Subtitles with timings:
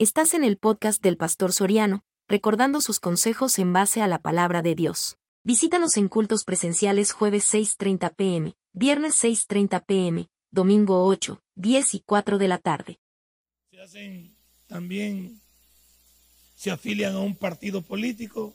[0.00, 4.62] Estás en el podcast del Pastor Soriano, recordando sus consejos en base a la palabra
[4.62, 5.18] de Dios.
[5.42, 12.38] Visítanos en cultos presenciales jueves 6.30 pm, viernes 6.30 pm, domingo 8, 10 y 4
[12.38, 13.00] de la tarde.
[13.72, 14.36] Se hacen
[14.68, 15.40] también,
[16.54, 18.54] se afilian a un partido político,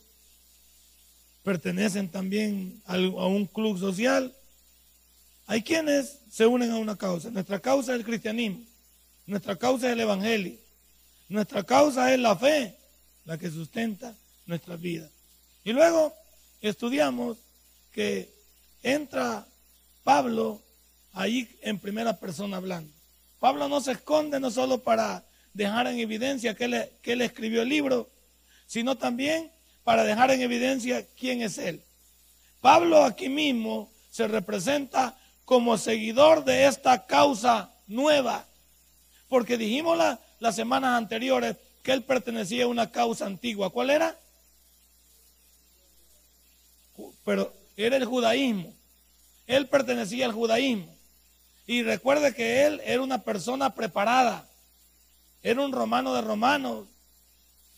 [1.42, 4.34] pertenecen también a un club social.
[5.44, 7.28] Hay quienes se unen a una causa.
[7.28, 8.64] Nuestra causa es el cristianismo,
[9.26, 10.63] nuestra causa es el evangelio.
[11.34, 12.76] Nuestra causa es la fe,
[13.24, 14.14] la que sustenta
[14.46, 15.10] nuestras vidas.
[15.64, 16.14] Y luego
[16.60, 17.38] estudiamos
[17.90, 18.32] que
[18.84, 19.44] entra
[20.04, 20.62] Pablo
[21.12, 22.92] ahí en primera persona hablando.
[23.40, 27.62] Pablo no se esconde no solo para dejar en evidencia que él, que él escribió
[27.62, 28.08] el libro,
[28.68, 29.50] sino también
[29.82, 31.82] para dejar en evidencia quién es él.
[32.60, 38.46] Pablo aquí mismo se representa como seguidor de esta causa nueva,
[39.28, 43.70] porque dijimos la, las semanas anteriores que él pertenecía a una causa antigua.
[43.70, 44.14] ¿Cuál era?
[47.24, 48.74] Pero era el judaísmo.
[49.46, 50.94] Él pertenecía al judaísmo.
[51.66, 54.46] Y recuerde que él era una persona preparada.
[55.42, 56.86] Era un romano de romanos.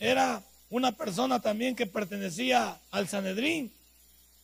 [0.01, 3.73] Era una persona también que pertenecía al Sanedrín.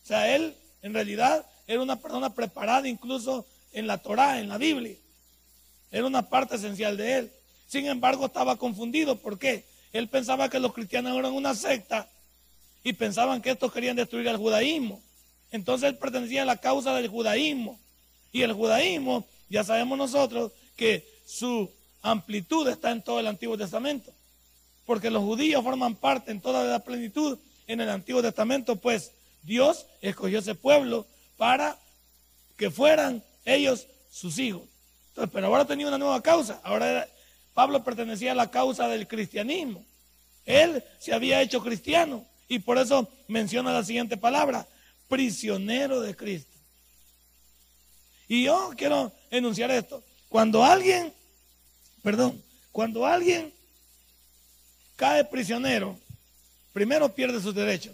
[0.01, 4.57] O sea, él en realidad era una persona preparada incluso en la Torá, en la
[4.57, 4.95] Biblia.
[5.91, 7.31] Era una parte esencial de él.
[7.73, 9.15] Sin embargo, estaba confundido.
[9.15, 9.65] ¿Por qué?
[9.93, 12.07] Él pensaba que los cristianos eran una secta
[12.83, 15.01] y pensaban que estos querían destruir al judaísmo.
[15.51, 17.79] Entonces él pertenecía a la causa del judaísmo.
[18.31, 21.67] Y el judaísmo, ya sabemos nosotros que su
[22.03, 24.13] amplitud está en todo el Antiguo Testamento.
[24.85, 29.87] Porque los judíos forman parte en toda la plenitud en el Antiguo Testamento, pues Dios
[29.99, 31.75] escogió ese pueblo para
[32.55, 34.61] que fueran ellos sus hijos.
[35.15, 36.61] Pero ahora tenía una nueva causa.
[36.63, 37.07] Ahora
[37.53, 39.85] Pablo pertenecía a la causa del cristianismo.
[40.45, 44.67] Él se había hecho cristiano y por eso menciona la siguiente palabra,
[45.07, 46.57] prisionero de Cristo.
[48.27, 50.03] Y yo quiero enunciar esto.
[50.29, 51.13] Cuando alguien,
[52.01, 52.41] perdón,
[52.71, 53.53] cuando alguien
[54.95, 55.99] cae prisionero,
[56.71, 57.93] primero pierde sus derechos.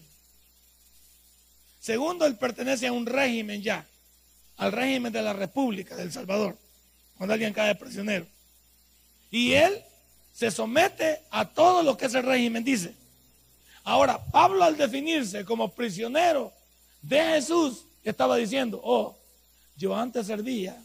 [1.79, 3.85] Segundo, él pertenece a un régimen ya,
[4.57, 6.57] al régimen de la República del Salvador,
[7.17, 8.25] cuando alguien cae prisionero.
[9.31, 9.83] Y él
[10.33, 12.95] se somete a todo lo que ese régimen dice.
[13.83, 16.51] Ahora, Pablo al definirse como prisionero
[17.01, 19.17] de Jesús, estaba diciendo, oh,
[19.75, 20.81] yo antes servía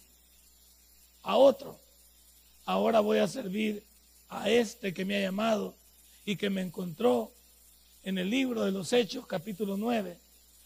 [1.22, 1.78] a otro,
[2.64, 3.82] ahora voy a servir
[4.28, 5.74] a este que me ha llamado
[6.24, 7.30] y que me encontró
[8.02, 10.18] en el libro de los Hechos, capítulo 9.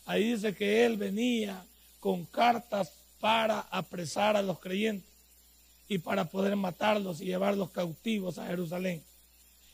[0.07, 1.65] Ahí dice que él venía
[2.01, 5.18] con cartas para apresar a los creyentes
[5.89, 9.03] y para poder matarlos y llevarlos cautivos a Jerusalén.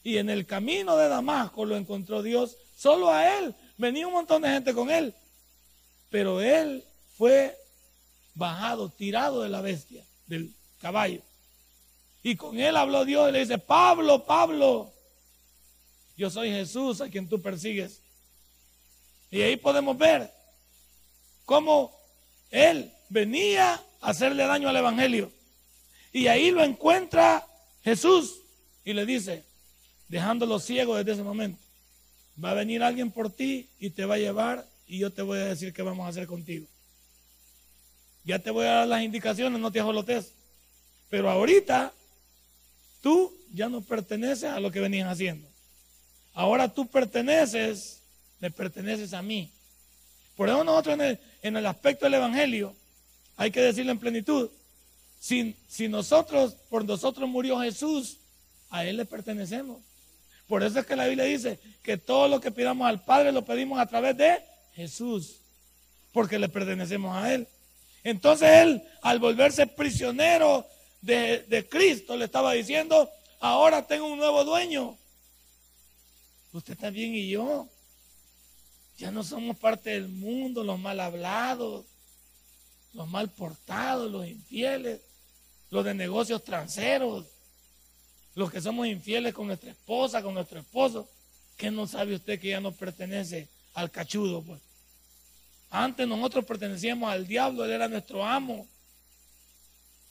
[0.04, 3.54] Y en el camino de Damasco lo encontró Dios, solo a él.
[3.76, 5.14] Venía un montón de gente con él.
[6.10, 6.84] Pero él
[7.16, 7.56] fue
[8.34, 11.22] bajado, tirado de la bestia, del caballo.
[12.22, 14.92] Y con él habló Dios y le dice, Pablo, Pablo,
[16.16, 18.00] yo soy Jesús a quien tú persigues.
[19.30, 20.30] Y ahí podemos ver
[21.44, 21.92] cómo
[22.50, 25.32] él venía a hacerle daño al Evangelio.
[26.14, 27.44] Y ahí lo encuentra
[27.82, 28.40] Jesús
[28.84, 29.42] y le dice,
[30.06, 31.58] dejándolo ciego desde ese momento,
[32.42, 35.40] va a venir alguien por ti y te va a llevar y yo te voy
[35.40, 36.68] a decir qué vamos a hacer contigo.
[38.22, 40.30] Ya te voy a dar las indicaciones, no te ajolotes.
[41.10, 41.92] Pero ahorita
[43.00, 45.48] tú ya no perteneces a lo que venías haciendo.
[46.32, 48.02] Ahora tú perteneces,
[48.38, 49.50] me perteneces a mí.
[50.36, 52.72] Por eso nosotros en el, en el aspecto del Evangelio
[53.36, 54.48] hay que decirlo en plenitud.
[55.24, 58.18] Si, nosotros, por nosotros murió Jesús,
[58.68, 59.80] a Él le pertenecemos.
[60.46, 63.42] Por eso es que la Biblia dice que todo lo que pidamos al Padre lo
[63.42, 65.36] pedimos a través de Jesús,
[66.12, 67.48] porque le pertenecemos a Él.
[68.02, 70.66] Entonces Él, al volverse prisionero
[71.00, 73.08] de, de Cristo, le estaba diciendo,
[73.40, 74.94] ahora tengo un nuevo dueño.
[76.52, 77.66] Usted también y yo.
[78.98, 81.86] Ya no somos parte del mundo, los mal hablados,
[82.92, 85.00] los mal portados, los infieles
[85.74, 87.24] los de negocios transeros,
[88.36, 91.08] los que somos infieles con nuestra esposa, con nuestro esposo,
[91.56, 94.40] ¿qué no sabe usted que ya no pertenece al cachudo?
[94.40, 94.60] Pues?
[95.70, 98.68] Antes nosotros pertenecíamos al diablo, él era nuestro amo.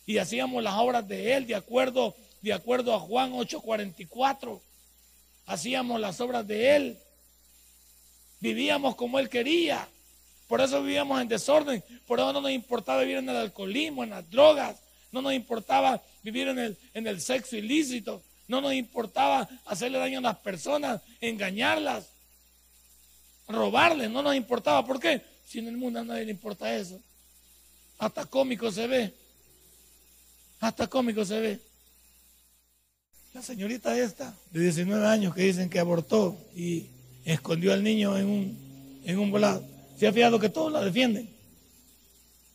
[0.05, 4.59] Y hacíamos las obras de él de acuerdo, de acuerdo a Juan 8:44.
[5.45, 6.99] Hacíamos las obras de él.
[8.41, 9.87] Vivíamos como él quería.
[10.49, 11.81] Por eso vivíamos en desorden.
[12.05, 14.82] Por eso no nos importaba vivir en el alcoholismo, en las drogas,
[15.13, 20.19] no nos importaba vivir en el, en el sexo ilícito, No nos importaba hacerle daño
[20.19, 22.09] a las personas, engañarlas,
[23.47, 24.09] robarles.
[24.09, 24.85] No nos importaba.
[24.85, 25.21] ¿Por qué?
[25.45, 26.99] Si en el mundo a nadie le importa eso.
[27.99, 29.13] Hasta cómico se ve.
[30.59, 31.59] Hasta cómico se ve.
[33.33, 36.87] La señorita esta, de 19 años, que dicen que abortó y
[37.23, 39.63] escondió al niño en un, en un volado.
[39.97, 41.29] ¿Se ha fijado que todos la defienden?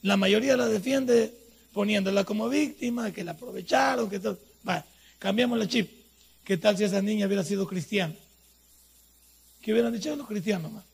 [0.03, 1.35] La mayoría la defiende
[1.73, 4.39] poniéndola como víctima, que la aprovecharon, que todo.
[4.63, 4.85] Vale,
[5.19, 5.91] cambiamos la chip.
[6.45, 8.15] ¿Qué tal si esa niña hubiera sido cristiana?
[9.61, 10.73] ¿Qué hubieran dicho los cristianos?
[10.73, 10.85] más?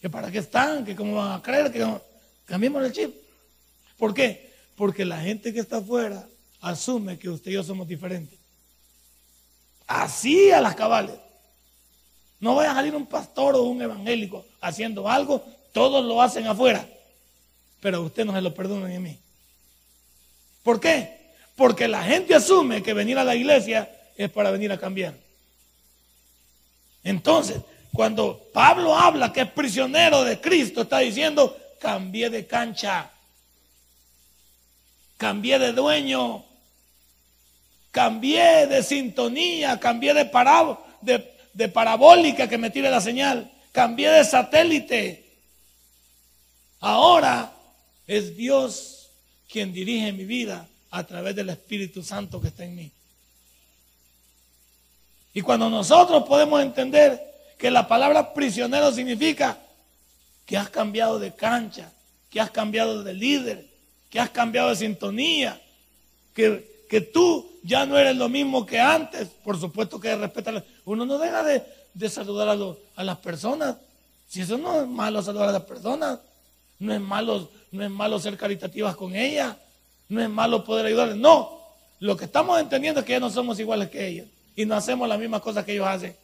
[0.00, 0.84] ¿Que para qué están?
[0.84, 1.70] ¿Que cómo van a creer?
[1.70, 1.86] que
[2.46, 3.14] Cambiemos el chip.
[3.98, 4.50] ¿Por qué?
[4.76, 6.26] Porque la gente que está afuera
[6.60, 8.38] asume que usted y yo somos diferentes.
[9.86, 11.16] Así a las cabales.
[12.38, 16.88] No vaya a salir un pastor o un evangélico haciendo algo, todos lo hacen afuera
[17.80, 19.18] pero a usted no se lo perdonan a mí.
[20.62, 21.18] ¿Por qué?
[21.56, 25.14] Porque la gente asume que venir a la iglesia es para venir a cambiar.
[27.02, 27.60] Entonces,
[27.92, 33.10] cuando Pablo habla que es prisionero de Cristo, está diciendo, cambié de cancha,
[35.16, 36.44] cambié de dueño,
[37.90, 40.30] cambié de sintonía, cambié de,
[41.00, 45.26] de, de parabólica que me tire la señal, cambié de satélite.
[46.80, 47.52] Ahora
[48.10, 49.08] es Dios
[49.48, 52.90] quien dirige mi vida a través del Espíritu Santo que está en mí.
[55.32, 57.22] Y cuando nosotros podemos entender
[57.56, 59.56] que la palabra prisionero significa
[60.44, 61.92] que has cambiado de cancha,
[62.30, 63.64] que has cambiado de líder,
[64.10, 65.60] que has cambiado de sintonía,
[66.34, 70.64] que, que tú ya no eres lo mismo que antes, por supuesto que respeta.
[70.84, 73.76] Uno no deja de, saludar a, a las personas.
[74.26, 76.18] Si eso no es malo saludar a las personas,
[76.80, 79.56] no es malo no es malo ser caritativas con ella,
[80.08, 81.16] no es malo poder ayudarles.
[81.16, 81.60] No,
[82.00, 84.26] lo que estamos entendiendo es que ya no somos iguales que ellos
[84.56, 86.16] y no hacemos las mismas cosas que ellos hacen.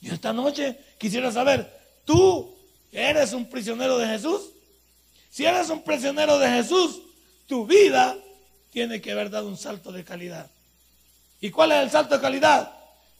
[0.00, 1.72] Y esta noche quisiera saber,
[2.04, 2.52] ¿tú
[2.90, 4.50] eres un prisionero de Jesús?
[5.30, 7.00] Si eres un prisionero de Jesús,
[7.46, 8.16] tu vida
[8.70, 10.50] tiene que haber dado un salto de calidad.
[11.40, 12.72] ¿Y cuál es el salto de calidad?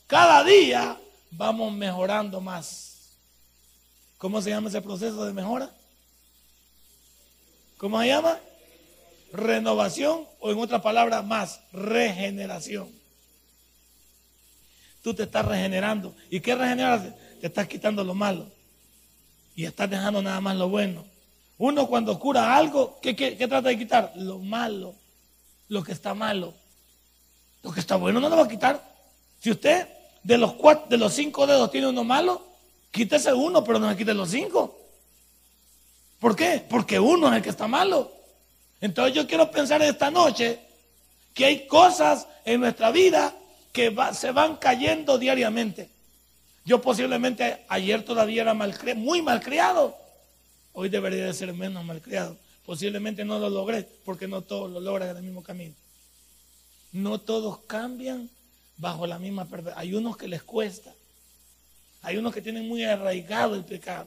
[0.06, 0.99] Cada día
[1.31, 3.17] vamos mejorando más.
[4.19, 5.70] ¿Cómo se llama ese proceso de mejora?
[7.82, 8.38] ¿Cómo se llama?
[9.32, 12.88] Renovación o en otra palabra más, regeneración.
[15.02, 16.14] Tú te estás regenerando.
[16.31, 17.12] ¿Y qué regenerarse?
[17.40, 18.46] Te estás quitando lo malo.
[19.56, 21.05] Y estás dejando nada más lo bueno.
[21.58, 23.14] Uno cuando cura algo, ¿qué,
[23.49, 24.12] trata de quitar?
[24.14, 24.94] Lo malo.
[25.67, 26.55] Lo que está malo.
[27.64, 28.81] Lo que está bueno no lo va a quitar.
[29.40, 29.88] Si usted
[30.23, 32.46] de los, cuatro, de los cinco dedos tiene uno malo,
[32.93, 34.81] quítese uno, pero no se quite los cinco.
[36.23, 36.65] ¿Por qué?
[36.71, 38.13] Porque uno es el que está malo.
[38.81, 40.61] Entonces yo quiero pensar esta noche
[41.35, 43.35] que hay cosas en nuestra vida
[43.73, 45.91] que se van cayendo diariamente.
[46.65, 49.97] Yo posiblemente ayer todavía era muy malcriado.
[50.75, 52.37] Hoy debería de ser menos malcriado.
[52.65, 55.75] Posiblemente no lo logré porque no todos lo logran en el mismo camino.
[56.93, 58.31] No todos cambian
[58.77, 60.95] bajo la misma Hay unos que les cuesta.
[62.01, 64.07] Hay unos que tienen muy arraigado el pecado.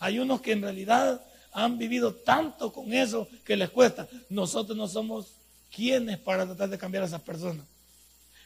[0.00, 4.08] Hay unos que en realidad han vivido tanto con eso que les cuesta.
[4.28, 5.28] Nosotros no somos
[5.74, 7.64] quienes para tratar de cambiar a esas personas.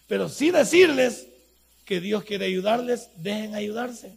[0.07, 1.27] Pero sí decirles
[1.85, 4.17] que Dios quiere ayudarles, dejen ayudarse.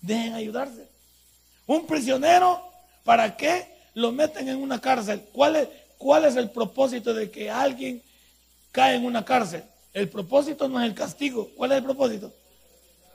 [0.00, 0.88] Dejen ayudarse.
[1.66, 2.62] Un prisionero,
[3.04, 5.22] ¿para qué lo meten en una cárcel?
[5.32, 8.02] ¿Cuál es, ¿Cuál es el propósito de que alguien
[8.72, 9.62] cae en una cárcel?
[9.92, 11.48] El propósito no es el castigo.
[11.56, 12.32] ¿Cuál es el propósito?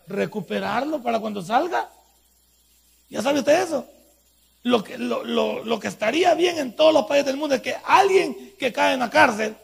[0.08, 1.89] Recuperarlo para cuando salga.
[3.10, 3.88] ¿Ya sabe usted eso?
[4.63, 8.54] Lo que, lo, que estaría bien en todos los países del mundo es que alguien
[8.60, 9.56] que cae en la cárcel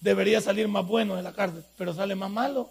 [0.00, 2.70] debería salir más bueno de la cárcel, pero sale más malo.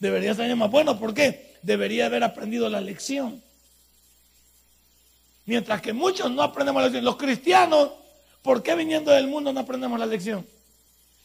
[0.00, 1.58] Debería salir más bueno, ¿por qué?
[1.62, 3.42] Debería haber aprendido la lección.
[5.46, 7.04] Mientras que muchos no aprendemos la lección.
[7.04, 7.90] Los cristianos,
[8.42, 10.46] ¿por qué viniendo del mundo no aprendemos la lección?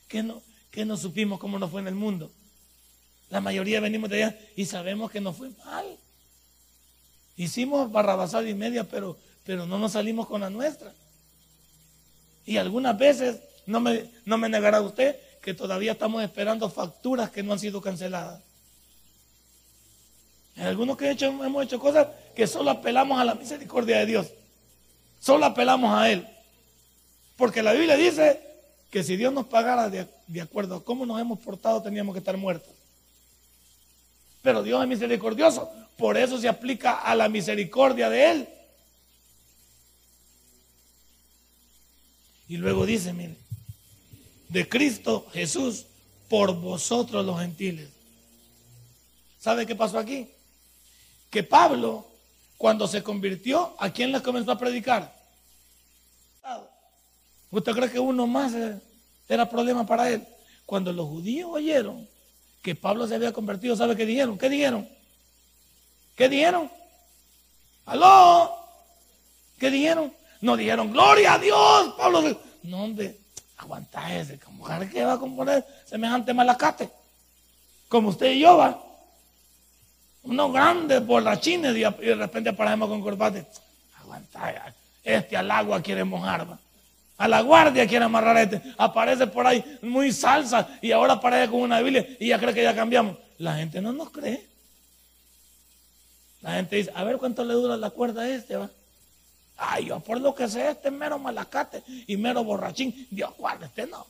[0.07, 0.41] Que no,
[0.85, 2.31] no supimos cómo nos fue en el mundo.
[3.29, 5.97] La mayoría venimos de allá y sabemos que nos fue mal.
[7.35, 10.93] Hicimos barrabasada y media, pero, pero no nos salimos con la nuestra.
[12.45, 17.43] Y algunas veces, no me, no me negará usted, que todavía estamos esperando facturas que
[17.43, 18.41] no han sido canceladas.
[20.55, 24.27] Hay algunos que hemos hecho cosas que solo apelamos a la misericordia de Dios.
[25.19, 26.27] Solo apelamos a Él.
[27.35, 28.39] Porque la Biblia dice
[28.91, 32.19] que si Dios nos pagara de, de acuerdo a cómo nos hemos portado, teníamos que
[32.19, 32.71] estar muertos.
[34.43, 35.71] Pero Dios es misericordioso.
[35.97, 38.49] Por eso se aplica a la misericordia de Él.
[42.47, 43.35] Y luego dice, mire,
[44.49, 45.85] de Cristo Jesús
[46.29, 47.89] por vosotros los gentiles.
[49.39, 50.29] ¿Sabe qué pasó aquí?
[51.29, 52.07] Que Pablo,
[52.57, 55.13] cuando se convirtió, ¿a quién le comenzó a predicar?
[57.51, 58.53] ¿Usted cree que uno más
[59.27, 60.25] era problema para él?
[60.65, 62.07] Cuando los judíos oyeron
[62.61, 64.37] que Pablo se había convertido, ¿sabe qué dijeron?
[64.37, 64.87] ¿Qué dijeron?
[66.15, 66.69] ¿Qué dijeron?
[67.85, 68.55] ¿Aló?
[69.57, 70.13] ¿Qué dijeron?
[70.41, 72.21] No dijeron, gloria a Dios, Pablo.
[72.63, 73.17] No, hombre,
[73.57, 76.89] aguanta ese, como que va a componer semejante malacate.
[77.87, 78.81] Como usted y yo, va.
[80.23, 83.45] Unos grandes borrachines y de repente aparecemos con corbate.
[83.99, 86.47] Aguanta, este al agua quiere mojar.
[87.17, 88.61] A la guardia quiere amarrar este.
[88.77, 92.63] Aparece por ahí muy salsa y ahora aparece con una Biblia y ya cree que
[92.63, 93.17] ya cambiamos.
[93.37, 94.52] La gente no nos cree.
[96.43, 98.69] La gente dice, a ver cuánto le dura la cuerda a este, va.
[99.55, 103.07] Ay, yo por lo que sé, este es mero malacate y mero borrachín.
[103.09, 104.05] Dios guarda, este no.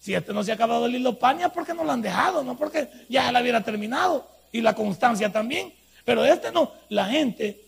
[0.00, 2.42] Si este no se ha acabado el hilo paña, porque no lo han dejado?
[2.42, 4.28] No porque ya la hubiera terminado.
[4.50, 5.72] Y la constancia también.
[6.04, 6.72] Pero este no.
[6.88, 7.60] La gente,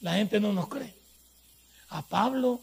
[0.00, 0.94] la gente no nos cree.
[1.88, 2.60] A Pablo,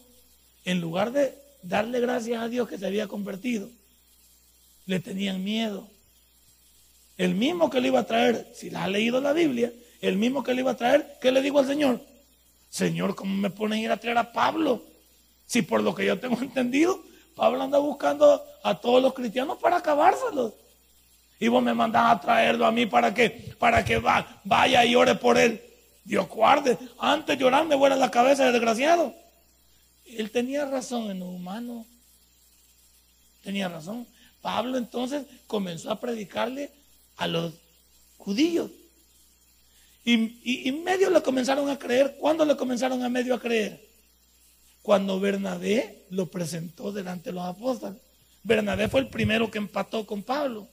[0.64, 3.68] en lugar de darle gracias a Dios que se había convertido,
[4.86, 5.86] le tenían miedo.
[7.18, 10.42] El mismo que le iba a traer, si la ha leído la Biblia, el mismo
[10.42, 12.00] que le iba a traer, ¿qué le digo al Señor?
[12.70, 14.82] Señor, ¿cómo me ponen a ir a traer a Pablo?
[15.46, 17.02] Si por lo que yo tengo entendido,
[17.34, 20.52] Pablo anda buscando a todos los cristianos para acabárselos.
[21.38, 24.94] Y vos me mandás a traerlo a mí para que, para que va, vaya y
[24.94, 25.60] ore por él.
[26.04, 26.76] Dios guarde.
[26.98, 29.14] Antes llorar me vuela la cabeza, desgraciado.
[30.06, 31.86] Él tenía razón en lo humano.
[33.42, 34.06] Tenía razón.
[34.42, 36.70] Pablo entonces comenzó a predicarle
[37.16, 37.54] a los
[38.18, 38.70] judíos.
[40.04, 42.16] Y, y, medio le comenzaron a creer.
[42.18, 43.86] ¿Cuándo le comenzaron a medio a creer?
[44.82, 47.98] Cuando Bernabé lo presentó delante de los apóstoles.
[48.42, 50.66] Bernabé fue el primero que empató con Pablo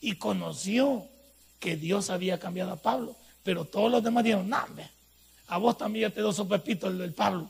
[0.00, 1.06] y conoció
[1.60, 3.16] que Dios había cambiado a Pablo.
[3.44, 4.58] Pero todos los demás dijeron, no,
[5.46, 7.48] a vos también ya te dio sopepito el del Pablo.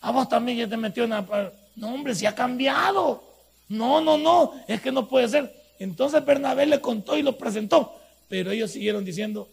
[0.00, 1.52] A vos también ya te metió en la...
[1.74, 3.24] No, hombre, si ha cambiado.
[3.68, 5.52] No, no, no, es que no puede ser.
[5.78, 7.98] Entonces Bernabé le contó y lo presentó.
[8.28, 9.48] Pero ellos siguieron diciendo,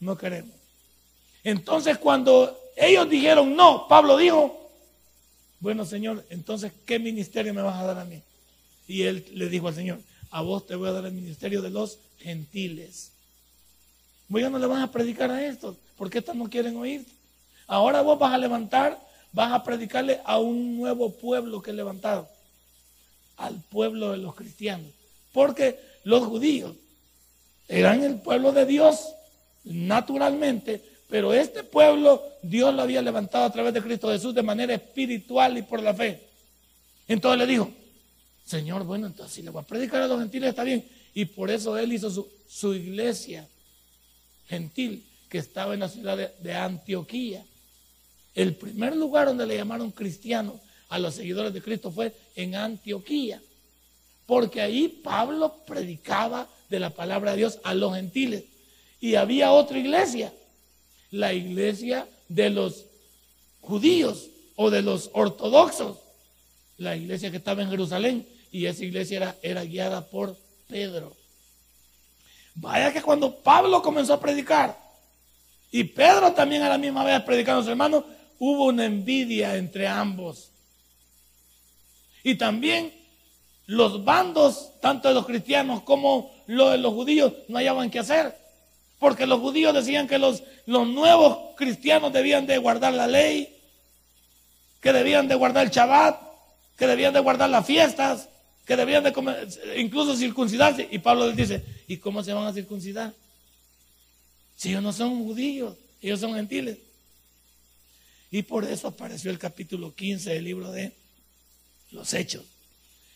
[0.00, 0.54] no queremos.
[1.44, 4.70] Entonces cuando ellos dijeron no, Pablo dijo,
[5.60, 8.22] bueno Señor, entonces ¿qué ministerio me vas a dar a mí?
[8.86, 10.00] Y él le dijo al Señor,
[10.30, 13.12] a vos te voy a dar el ministerio de los gentiles.
[14.28, 17.06] Vos ya no le vas a predicar a estos, porque estos no quieren oír.
[17.66, 18.98] Ahora vos vas a levantar,
[19.32, 22.28] vas a predicarle a un nuevo pueblo que he levantado,
[23.36, 24.90] al pueblo de los cristianos.
[25.32, 26.74] Porque los judíos
[27.68, 29.14] eran el pueblo de Dios,
[29.68, 34.74] naturalmente, pero este pueblo Dios lo había levantado a través de Cristo Jesús de manera
[34.74, 36.22] espiritual y por la fe.
[37.06, 37.70] Entonces le dijo,
[38.44, 40.86] Señor, bueno, entonces si le voy a predicar a los gentiles está bien.
[41.14, 43.46] Y por eso él hizo su, iglesia
[44.46, 47.44] gentil que estaba en la ciudad de, de Antioquía.
[48.34, 50.54] El primer lugar donde le llamaron cristianos
[50.88, 53.42] a los seguidores de Cristo fue en Antioquía.
[54.26, 58.44] Porque ahí Pablo predicaba de la palabra de Dios a los gentiles.
[59.00, 60.32] Y había otra iglesia,
[61.10, 62.86] la iglesia de los
[63.60, 65.98] judíos o de los ortodoxos,
[66.78, 70.36] la iglesia que estaba en Jerusalén, y esa iglesia era, era guiada por
[70.68, 71.16] Pedro.
[72.54, 74.76] Vaya que cuando Pablo comenzó a predicar,
[75.70, 78.04] y Pedro también a la misma vez predicando a sus hermanos,
[78.38, 80.50] hubo una envidia entre ambos.
[82.22, 82.92] Y también
[83.66, 88.34] los bandos, tanto de los cristianos como los de los judíos, no hallaban qué hacer.
[88.98, 93.56] Porque los judíos decían que los, los nuevos cristianos debían de guardar la ley,
[94.80, 96.20] que debían de guardar el Shabbat,
[96.76, 98.28] que debían de guardar las fiestas,
[98.64, 100.88] que debían de comer, incluso circuncidarse.
[100.90, 103.14] Y Pablo les dice, ¿y cómo se van a circuncidar?
[104.56, 106.78] Si ellos no son judíos, ellos son gentiles.
[108.30, 110.92] Y por eso apareció el capítulo 15 del libro de
[111.92, 112.44] los Hechos,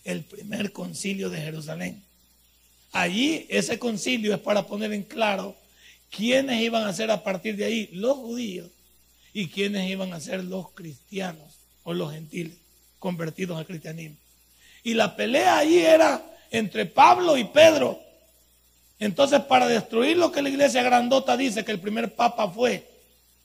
[0.05, 2.03] el primer concilio de Jerusalén.
[2.93, 5.57] Allí ese concilio es para poner en claro
[6.13, 8.71] quiénes iban a ser a partir de ahí los judíos
[9.33, 12.57] y quiénes iban a ser los cristianos o los gentiles
[12.99, 14.17] convertidos al cristianismo.
[14.85, 17.99] Y la pelea allí era entre Pablo y Pedro.
[19.01, 22.87] Entonces, para destruir lo que la iglesia grandota dice que el primer papa fue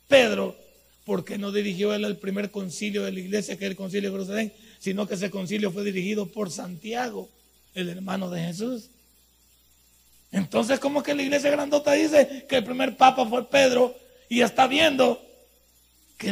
[0.07, 0.55] Pedro,
[1.05, 4.17] porque no dirigió él el primer concilio de la iglesia, que es el concilio de
[4.17, 7.29] Jerusalén, sino que ese concilio fue dirigido por Santiago,
[7.73, 8.89] el hermano de Jesús.
[10.31, 13.95] Entonces, ¿cómo que la iglesia grandota dice que el primer papa fue Pedro
[14.29, 15.21] y está viendo
[16.17, 16.29] que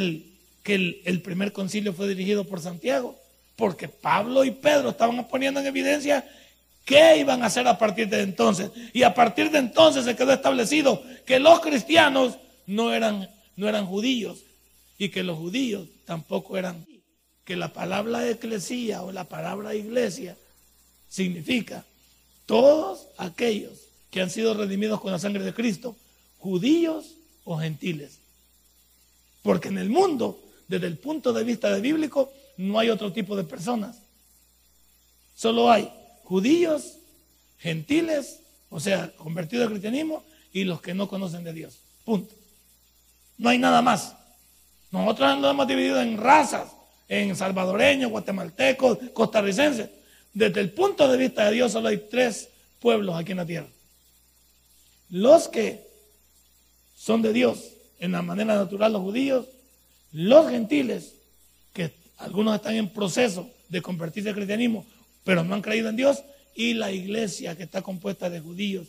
[0.65, 3.17] el, primer concilio fue dirigido por Santiago,
[3.55, 6.27] porque Pablo y Pedro estaban poniendo en evidencia
[6.83, 8.71] qué iban a hacer a partir de entonces.
[8.91, 13.85] Y a partir de entonces se quedó establecido que los cristianos no eran, no eran
[13.85, 14.39] judíos
[14.97, 16.85] y que los judíos tampoco eran.
[17.45, 20.35] Que la palabra eclesía o la palabra iglesia
[21.07, 21.85] significa
[22.45, 23.73] todos aquellos
[24.11, 25.95] que han sido redimidos con la sangre de Cristo,
[26.39, 28.19] judíos o gentiles.
[29.41, 33.35] Porque en el mundo, desde el punto de vista de bíblico, no hay otro tipo
[33.35, 33.97] de personas.
[35.35, 35.91] Solo hay
[36.23, 36.97] judíos,
[37.59, 40.23] gentiles, o sea, convertidos al cristianismo,
[40.53, 41.79] y los que no conocen de Dios.
[42.05, 42.33] Punto.
[43.37, 44.15] No hay nada más.
[44.91, 46.69] Nosotros nos hemos dividido en razas,
[47.09, 49.89] en salvadoreños, guatemaltecos, costarricenses.
[50.35, 52.49] Desde el punto de vista de Dios solo hay tres
[52.81, 53.67] pueblos aquí en la tierra.
[55.09, 55.87] Los que
[56.97, 59.45] son de Dios en la manera natural, los judíos,
[60.11, 61.13] los gentiles,
[61.71, 64.85] que algunos están en proceso de convertirse al cristianismo,
[65.23, 66.21] pero no han creído en Dios,
[66.53, 68.87] y la iglesia que está compuesta de judíos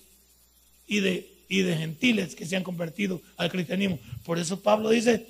[0.88, 4.00] y de, y de gentiles que se han convertido al cristianismo.
[4.24, 5.24] Por eso Pablo dice,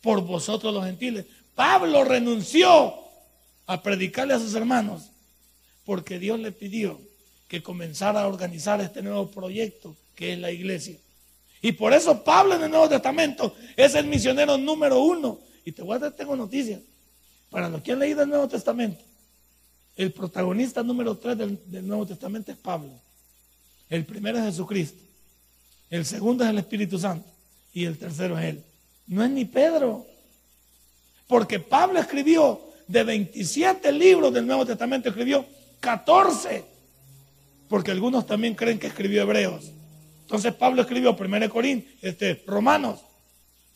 [0.00, 1.26] por vosotros los gentiles.
[1.54, 2.94] Pablo renunció
[3.66, 5.10] a predicarle a sus hermanos
[5.90, 7.00] porque Dios le pidió
[7.48, 10.96] que comenzara a organizar este nuevo proyecto que es la iglesia.
[11.60, 15.40] Y por eso Pablo en el Nuevo Testamento es el misionero número uno.
[15.64, 16.80] Y te voy a dar, tengo noticias.
[17.50, 19.02] Para los que han leído el Nuevo Testamento,
[19.96, 22.92] el protagonista número tres del, del Nuevo Testamento es Pablo.
[23.88, 25.02] El primero es Jesucristo.
[25.90, 27.28] El segundo es el Espíritu Santo.
[27.74, 28.64] Y el tercero es Él.
[29.08, 30.06] No es ni Pedro.
[31.26, 35.44] Porque Pablo escribió de 27 libros del Nuevo Testamento, escribió
[35.80, 36.64] 14.
[37.68, 39.70] Porque algunos también creen que escribió Hebreos.
[40.22, 43.00] Entonces Pablo escribió 1 Corintios, este, Romanos,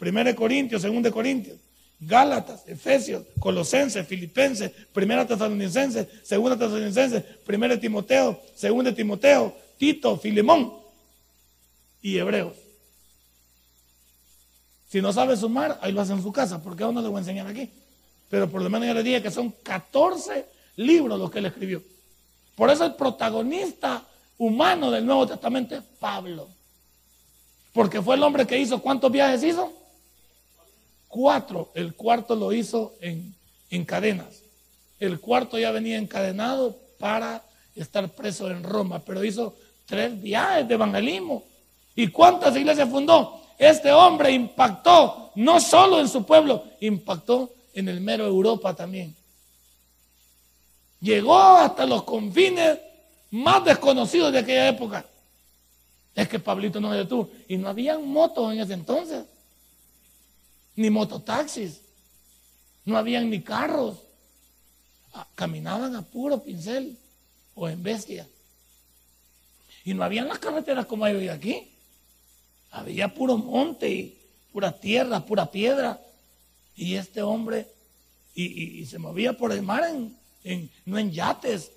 [0.00, 1.58] 1 Corintios, 2 Corintios,
[1.99, 10.74] Gálatas, Efesios, Colosenses, Filipenses, 1 Tesalonicenses, 2 Tesalonicenses, 1 Timoteo, 2 Timoteo, Tito, Filemón
[12.02, 12.57] y Hebreos.
[14.88, 17.16] Si no sabe sumar, ahí lo hace en su casa, porque aún no le voy
[17.16, 17.68] a enseñar aquí.
[18.31, 21.83] Pero por lo menos ya le dije que son 14 libros los que él escribió.
[22.54, 24.02] Por eso el protagonista
[24.38, 26.48] humano del Nuevo Testamento es Pablo.
[27.72, 29.72] Porque fue el hombre que hizo, ¿cuántos viajes hizo?
[31.08, 31.70] Cuatro.
[31.74, 33.34] El cuarto lo hizo en,
[33.70, 34.42] en cadenas.
[35.00, 37.42] El cuarto ya venía encadenado para
[37.74, 41.44] estar preso en Roma, pero hizo tres viajes de evangelismo.
[41.96, 43.40] ¿Y cuántas iglesias fundó?
[43.58, 49.14] Este hombre impactó no solo en su pueblo, impactó en el mero Europa también.
[51.04, 52.78] Llegó hasta los confines
[53.30, 55.04] más desconocidos de aquella época.
[56.14, 57.30] Es que Pablito no es de tú.
[57.46, 59.26] Y no habían motos en ese entonces.
[60.76, 61.82] Ni mototaxis.
[62.86, 63.98] No habían ni carros.
[65.12, 66.96] Ah, caminaban a puro pincel
[67.54, 68.26] o en bestia.
[69.84, 71.70] Y no habían las carreteras como hay hoy aquí.
[72.70, 74.18] Había puro monte y
[74.54, 76.00] pura tierra, pura piedra.
[76.74, 77.68] Y este hombre,
[78.34, 80.23] y, se movía por el mar, en,
[80.85, 81.70] no en yates,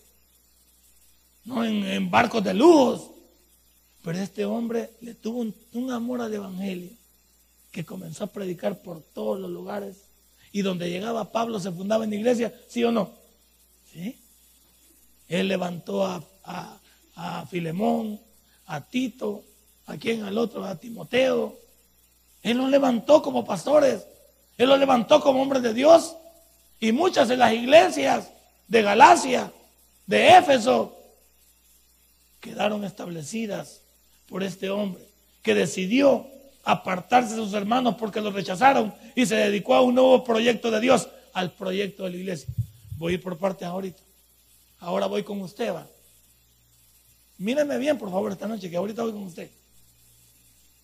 [1.46, 3.10] no en, barcos de lujos.
[4.04, 6.92] Pero este hombre le tuvo un, amor al Evangelio
[7.72, 10.04] que comenzó a predicar por todos los lugares.
[10.52, 13.12] Y donde llegaba Pablo se fundaba en iglesia, ¿sí o no?
[13.92, 14.18] ¿Sí?
[15.28, 16.80] Él levantó a, a,
[17.16, 18.20] a Filemón,
[18.66, 19.44] a Tito,
[19.86, 21.58] a quien al otro, a Timoteo.
[22.44, 24.06] Él los levantó como pastores,
[24.58, 26.16] él los levantó como hombres de Dios.
[26.80, 28.30] Y muchas de las iglesias
[28.68, 29.52] de Galacia,
[30.06, 30.98] de Éfeso,
[32.40, 33.82] quedaron establecidas
[34.30, 35.04] por este hombre
[35.42, 36.28] que decidió
[36.64, 40.82] apartarse de sus hermanos porque los rechazaron y se dedicó a un nuevo proyecto de
[40.82, 42.50] Dios, al proyecto de la iglesia.
[42.98, 44.02] Voy a ir por partes ahorita.
[44.80, 45.88] Ahora voy con usted, va.
[47.38, 49.50] Míreme bien, por favor, esta noche, que ahorita voy con usted.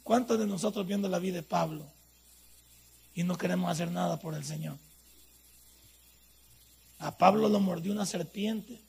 [0.04, 1.84] ¿Cuántos de nosotros viendo la vida de Pablo
[3.16, 4.78] y no queremos hacer nada por el Señor?
[7.04, 8.80] A Pablo lo mordió una serpiente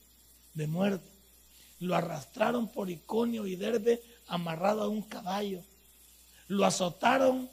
[0.54, 1.10] de muerte.
[1.80, 5.60] Lo arrastraron por Iconio y Derbe amarrado a un caballo.
[6.46, 7.50] Lo azotaron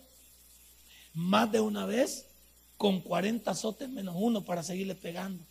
[1.16, 2.28] más de una vez
[2.78, 5.44] con 40 azotes menos uno para seguirle pegando.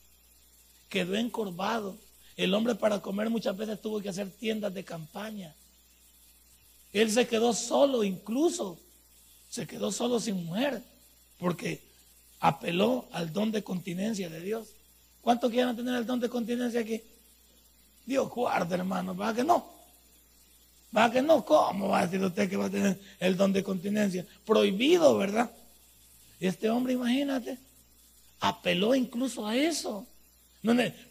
[0.88, 1.96] Quedó encorvado.
[2.36, 5.56] El hombre para comer muchas veces tuvo que hacer tiendas de campaña.
[6.92, 8.78] Él se quedó solo, incluso
[9.48, 10.84] se quedó solo sin mujer,
[11.36, 11.82] porque
[12.38, 14.68] apeló al don de continencia de Dios.
[15.20, 17.02] ¿Cuántos quieren tener el don de continencia aquí?
[18.06, 19.66] Dios guarda, hermano, ¿va que no?
[20.96, 21.44] ¿Va que no?
[21.44, 24.26] ¿Cómo va a decir usted que va a tener el don de continencia?
[24.44, 25.50] Prohibido, ¿verdad?
[26.40, 27.58] Este hombre, imagínate,
[28.40, 30.06] apeló incluso a eso.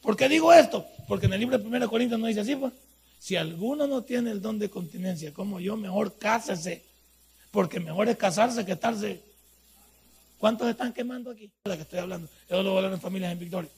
[0.01, 0.85] ¿Por qué digo esto?
[1.07, 2.73] Porque en el libro de 1 Corintios no dice así, pues.
[3.19, 6.83] Si alguno no tiene el don de continencia como yo, mejor cásese.
[7.51, 9.21] Porque mejor es casarse que estarse.
[10.37, 11.51] ¿Cuántos están quemando aquí?
[11.65, 12.29] La que estoy hablando.
[12.49, 13.69] Yo lo voy en familias en Victoria.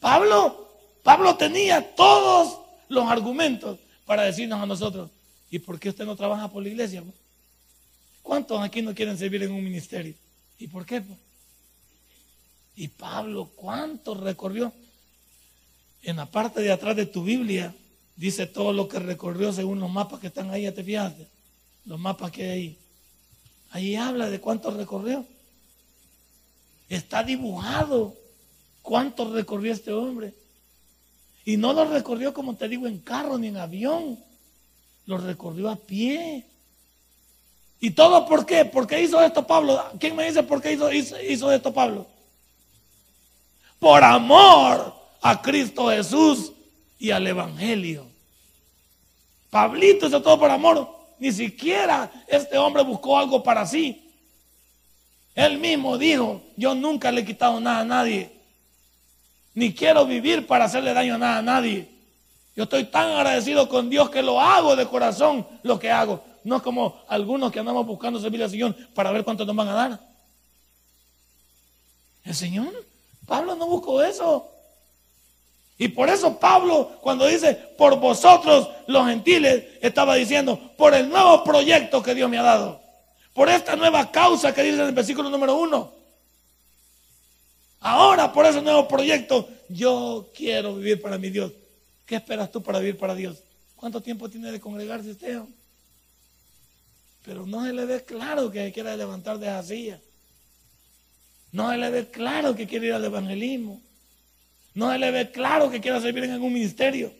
[0.00, 0.68] Pablo,
[1.02, 2.58] Pablo tenía todos
[2.88, 5.10] los argumentos para decirnos a nosotros,
[5.50, 7.04] ¿y por qué usted no trabaja por la iglesia?
[8.22, 10.14] ¿Cuántos aquí no quieren servir en un ministerio?
[10.58, 11.02] ¿Y por qué?
[12.76, 14.72] Y Pablo, ¿cuánto recorrió?
[16.02, 17.74] En la parte de atrás de tu Biblia
[18.16, 21.26] dice todo lo que recorrió según los mapas que están ahí, te fijaste,
[21.84, 22.78] los mapas que hay ahí.
[23.70, 25.24] Ahí habla de cuánto recorrió.
[26.88, 28.16] Está dibujado
[28.82, 30.34] cuánto recorrió este hombre.
[31.44, 34.18] Y no lo recorrió, como te digo, en carro ni en avión.
[35.06, 36.44] Lo recorrió a pie.
[37.80, 38.64] ¿Y todo por qué?
[38.64, 39.82] ¿Por qué hizo esto Pablo?
[39.98, 42.06] ¿Quién me dice por qué hizo, hizo esto Pablo?
[43.78, 46.52] Por amor a Cristo Jesús
[46.98, 48.06] y al Evangelio.
[49.48, 50.88] Pablito hizo todo por amor.
[51.18, 54.10] Ni siquiera este hombre buscó algo para sí.
[55.34, 58.39] Él mismo dijo, yo nunca le he quitado nada a nadie.
[59.54, 61.88] Ni quiero vivir para hacerle daño a a nadie.
[62.56, 66.22] Yo estoy tan agradecido con Dios que lo hago de corazón lo que hago.
[66.44, 69.68] No es como algunos que andamos buscando servir al Señor para ver cuánto nos van
[69.68, 70.00] a dar.
[72.24, 72.72] El Señor,
[73.26, 74.46] Pablo no buscó eso.
[75.78, 81.42] Y por eso Pablo, cuando dice, por vosotros los gentiles, estaba diciendo, por el nuevo
[81.42, 82.80] proyecto que Dios me ha dado.
[83.32, 85.99] Por esta nueva causa que dice en el versículo número uno.
[87.80, 91.52] Ahora, por ese nuevo proyecto, yo quiero vivir para mi Dios.
[92.04, 93.38] ¿Qué esperas tú para vivir para Dios?
[93.74, 95.40] ¿Cuánto tiempo tiene de congregarse usted?
[97.24, 99.98] Pero no se le ve claro que quiera levantar de silla.
[101.52, 103.80] No se le ve claro que quiere ir al evangelismo.
[104.74, 107.12] No se le ve claro que quiera servir en algún ministerio.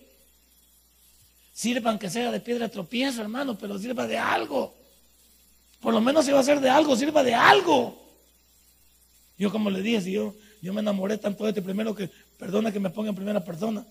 [1.55, 4.75] Sirvan que sea de piedra tropiezo, hermano, pero sirva de algo.
[5.81, 7.99] Por lo menos si va a ser de algo, sirva de algo.
[9.39, 12.73] Yo como le dije, si yo, yo me enamoré tanto de este primero que, perdona
[12.73, 13.85] que me ponga en primera persona,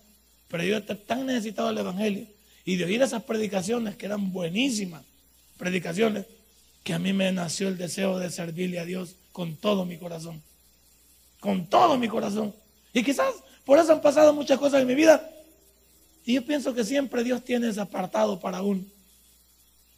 [0.48, 2.26] pero yo estoy tan necesitado del Evangelio
[2.66, 5.04] y de oír esas predicaciones que eran buenísimas,
[5.58, 6.26] predicaciones,
[6.84, 10.42] que a mí me nació el deseo de servirle a Dios con todo mi corazón.
[11.40, 12.54] Con todo mi corazón.
[12.94, 13.34] Y quizás
[13.66, 15.30] por eso han pasado muchas cosas en mi vida.
[16.26, 18.84] Y yo pienso que siempre Dios tiene ese apartado para uno.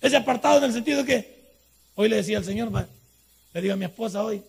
[0.02, 1.54] Ese apartado en el sentido que
[1.96, 2.72] hoy le decía al Señor,
[3.54, 4.42] le digo a mi esposa hoy,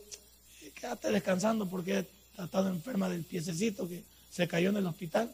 [0.83, 1.99] quédate descansando porque
[2.37, 5.33] he estado enferma del piececito que se cayó en el hospital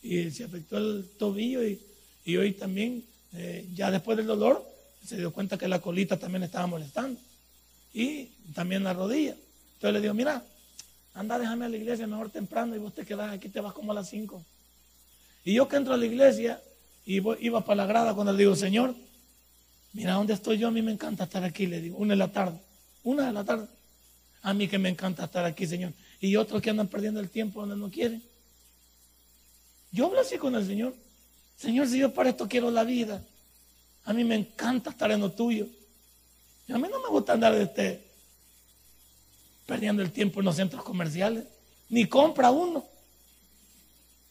[0.00, 4.64] y se afectó el tobillo y, hoy también, eh, ya después del dolor,
[5.04, 7.18] se dio cuenta que la colita también estaba molestando
[7.94, 9.34] y también la rodilla.
[9.74, 10.44] Entonces le digo, mira,
[11.14, 13.90] anda, déjame a la iglesia mejor temprano y vos te quedas aquí, te vas como
[13.90, 14.40] a las 5.
[15.46, 16.62] Y yo que entro a la iglesia
[17.04, 18.94] y iba para la grada cuando le digo, Señor,
[19.94, 22.30] mira dónde estoy yo, a mí me encanta estar aquí, le digo, una de la
[22.30, 22.60] tarde,
[23.02, 23.75] una de la tarde.
[24.46, 25.92] A mí que me encanta estar aquí, Señor.
[26.20, 28.22] Y otros que andan perdiendo el tiempo donde no quieren.
[29.90, 30.94] Yo hablo así con el Señor.
[31.56, 33.20] Señor, si yo para esto quiero la vida,
[34.04, 35.66] a mí me encanta estar en lo tuyo.
[36.68, 38.06] Y a mí no me gusta andar este,
[39.66, 41.42] perdiendo el tiempo en los centros comerciales.
[41.88, 42.84] Ni compra uno.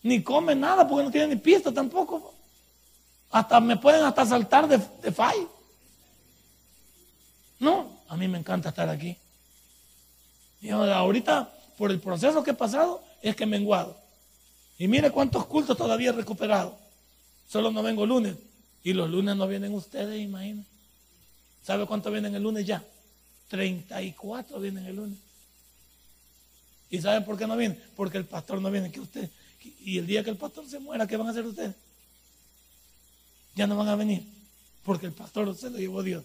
[0.01, 2.33] Ni come nada porque no tiene ni pista tampoco.
[3.31, 5.45] Hasta me pueden hasta saltar de, de fall.
[7.59, 9.17] No, a mí me encanta estar aquí.
[10.65, 11.47] Y ahorita,
[11.77, 13.95] por el proceso que he pasado, es que me enguado.
[14.79, 16.75] Y mire cuántos cultos todavía he recuperado.
[17.47, 18.35] Solo no vengo lunes.
[18.83, 20.67] Y los lunes no vienen ustedes, imagínense.
[21.63, 22.83] ¿Sabe cuántos vienen el lunes ya?
[23.49, 25.19] 34 vienen el lunes.
[26.89, 27.79] ¿Y saben por qué no vienen?
[27.95, 29.29] Porque el pastor no viene, que usted.
[29.81, 31.75] Y el día que el pastor se muera, ¿qué van a hacer ustedes?
[33.53, 34.23] Ya no van a venir.
[34.83, 36.23] Porque el pastor se lo llevó Dios.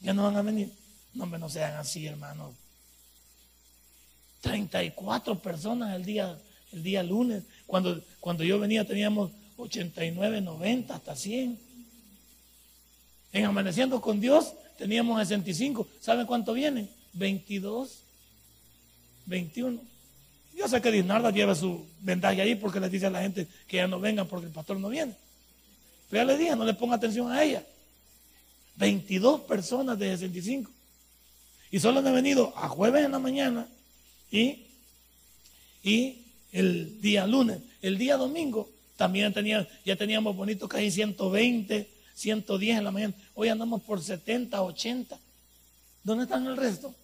[0.00, 0.72] Ya no van a venir.
[1.14, 2.54] No, hombre, no sean así, hermanos.
[4.40, 6.38] 34 personas el día,
[6.72, 7.42] el día lunes.
[7.66, 11.58] Cuando, cuando yo venía teníamos 89, 90, hasta 100.
[13.32, 15.86] En Amaneciendo con Dios teníamos 65.
[16.00, 16.88] ¿Saben cuánto vienen?
[17.14, 17.98] 22.
[19.26, 19.80] 21.
[20.56, 23.76] Yo sé que Dinarda lleva su vendaje ahí porque le dice a la gente que
[23.76, 25.14] ya no vengan porque el pastor no viene.
[26.08, 27.64] Pero ya le dije, no le ponga atención a ella.
[28.76, 30.70] 22 personas de 65.
[31.70, 33.68] Y solo han venido a jueves en la mañana
[34.30, 34.66] y,
[35.82, 37.58] y el día lunes.
[37.82, 43.14] El día domingo también tenía, ya teníamos bonito casi 120, 110 en la mañana.
[43.34, 45.18] Hoy andamos por 70, 80.
[46.02, 46.94] ¿Dónde están el resto?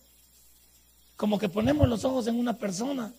[1.17, 3.13] como que ponemos los ojos en una persona.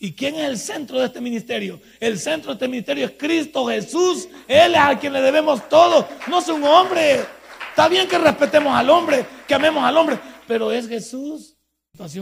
[0.00, 1.80] ¿Y quién es el centro de este ministerio?
[1.98, 4.28] El centro de este ministerio es Cristo Jesús.
[4.46, 6.06] Él es a quien le debemos todo.
[6.28, 7.24] No es un hombre.
[7.70, 11.54] Está bien que respetemos al hombre, que amemos al hombre, pero es Jesús.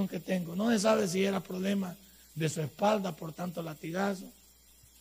[0.09, 0.57] Que tengo.
[0.57, 1.95] No se sabe si era problema
[2.35, 4.25] de su espalda por tanto latigazo.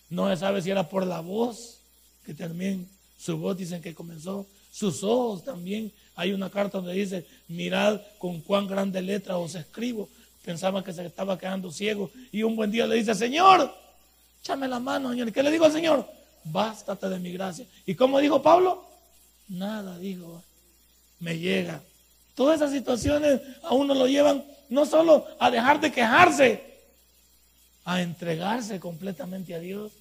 [0.10, 1.78] No se sabe si era por la voz,
[2.26, 2.86] que también
[3.18, 4.46] su voz dicen que comenzó.
[4.74, 5.94] Sus ojos también.
[6.18, 10.10] Hay una carta donde dice, mirad con cuán grande letra os escribo.
[10.44, 12.12] Pensaba que se estaba quedando ciego.
[12.34, 13.74] Y un buen día le dice, Señor,
[14.42, 15.30] échame la mano, Señor.
[15.30, 16.06] ¿Y qué le digo al Señor?
[16.44, 17.66] Bástate de mi gracia.
[17.86, 18.86] ¿Y cómo dijo Pablo?
[19.48, 20.44] Nada, dijo.
[21.22, 21.82] Me llega.
[22.36, 26.62] Todas esas situaciones a uno lo llevan no solo a dejar de quejarse,
[27.86, 29.92] a entregarse completamente a Dios,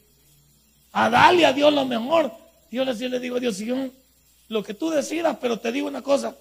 [0.92, 2.32] a darle a Dios lo mejor.
[2.70, 3.90] Yo le digo a Dios, Señor,
[4.48, 6.36] lo que tú decidas, pero te digo una cosa,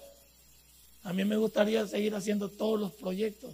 [1.04, 3.52] a mí me gustaría seguir haciendo todos los proyectos.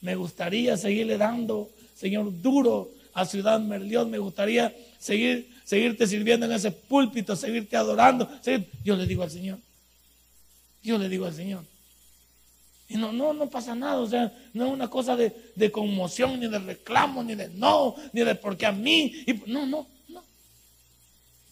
[0.00, 4.10] Me gustaría seguirle dando, Señor, duro a Ciudad Merlión.
[4.10, 8.28] Me gustaría seguir, seguirte sirviendo en ese púlpito, seguirte adorando.
[8.84, 9.58] Yo le digo al Señor.
[10.86, 11.64] Yo le digo al Señor.
[12.88, 13.98] Y no, no, no pasa nada.
[13.98, 18.22] O sea, no es una cosa de, conmoción, ni de reclamo, ni de no, ni
[18.22, 19.24] de porque a mí.
[19.26, 20.22] Y, no, no, no.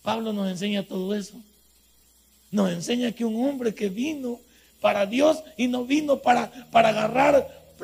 [0.02, 1.34] Pablo nos enseña todo eso.
[2.52, 4.38] Nos enseña que un hombre que vino
[4.80, 7.74] para Dios y no vino para, para agarrar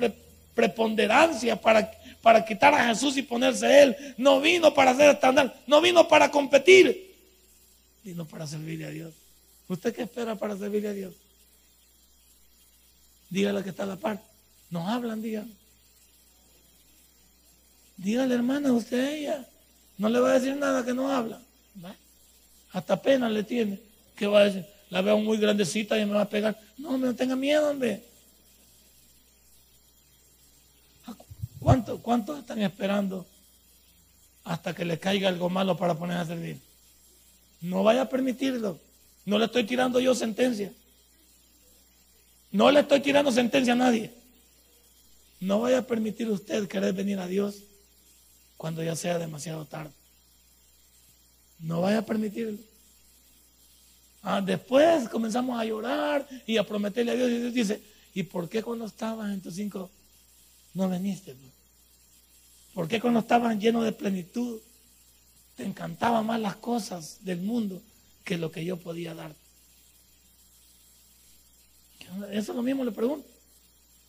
[0.54, 1.90] preponderancia, para,
[2.22, 3.96] para quitar a Jesús y ponerse Él.
[4.16, 7.12] No vino para ser estándar, no vino para competir,
[8.04, 9.14] vino para servirle a Dios.
[9.66, 11.14] ¿Usted qué espera para servirle a Dios?
[13.30, 14.20] Dígale que está a la par.
[14.70, 15.52] Nos hablan, dígale.
[17.96, 19.48] Dígale, hermana, usted a ella.
[19.98, 21.40] No le va a decir nada que no habla.
[22.72, 23.80] Hasta pena le tiene.
[24.16, 24.66] ¿Qué va a decir?
[24.90, 26.58] La veo muy grandecita y me va a pegar.
[26.78, 28.04] No, no tenga miedo, hombre.
[31.60, 33.26] ¿Cuántos están esperando
[34.44, 36.58] hasta que le caiga algo malo para poner a servir?
[37.60, 38.78] No vaya a permitirlo.
[39.26, 40.72] No le estoy tirando yo sentencia.
[42.52, 44.12] No le estoy tirando sentencia a nadie.
[45.40, 47.62] No vaya a permitir usted querer venir a Dios
[48.56, 49.92] cuando ya sea demasiado tarde.
[51.60, 52.58] No vaya a permitirlo.
[54.22, 57.30] Ah, después comenzamos a llorar y a prometerle a Dios.
[57.30, 57.80] Y Dios dice,
[58.14, 59.90] ¿y por qué cuando estabas en tus cinco
[60.74, 61.34] no veniste?
[62.74, 64.60] ¿Por qué cuando estabas lleno de plenitud
[65.56, 67.80] te encantaban más las cosas del mundo
[68.24, 69.49] que lo que yo podía darte?
[72.32, 73.26] Eso es lo mismo le pregunto.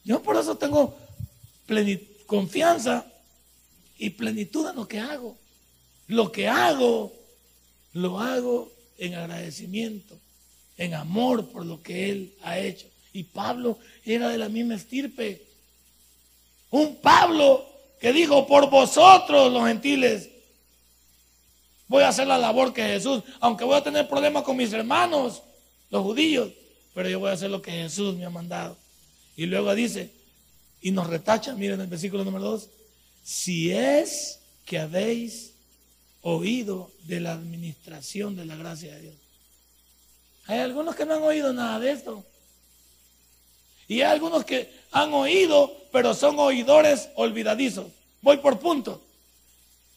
[0.04, 0.98] Yo por eso tengo
[2.26, 3.06] confianza
[3.98, 5.38] y plenitud en lo que hago.
[6.08, 7.14] Lo que hago,
[7.94, 10.18] lo hago en agradecimiento,
[10.78, 12.88] en amor por lo que Él ha hecho.
[13.14, 15.46] Y Pablo era de la misma estirpe.
[16.70, 17.66] Un Pablo
[18.00, 20.30] que dijo, por vosotros los gentiles,
[21.88, 25.44] voy a hacer la labor que Jesús, aunque voy a tener problemas con mis hermanos,
[25.90, 26.50] los judíos,
[26.93, 28.77] pero yo voy a hacer lo que Jesús me ha mandado.
[29.36, 30.12] Y luego dice,
[30.82, 32.69] y nos retacha, miren el versículo número 2,
[33.23, 35.51] si es que habéis
[36.21, 39.15] oído de la administración de la gracia de Dios.
[40.45, 42.25] Hay algunos que no han oído nada de esto.
[43.88, 47.88] Y hay algunos que han oído, pero son oidores olvidadizos.
[48.21, 49.01] Voy por punto.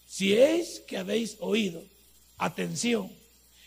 [0.09, 1.83] Si es que habéis oído,
[2.39, 3.11] atención.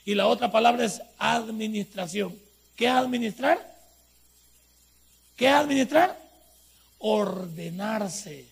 [0.06, 2.38] Y la otra palabra es administración.
[2.78, 3.76] ¿Qué administrar?
[5.36, 6.16] ¿Qué administrar?
[7.00, 8.48] Ordenarse.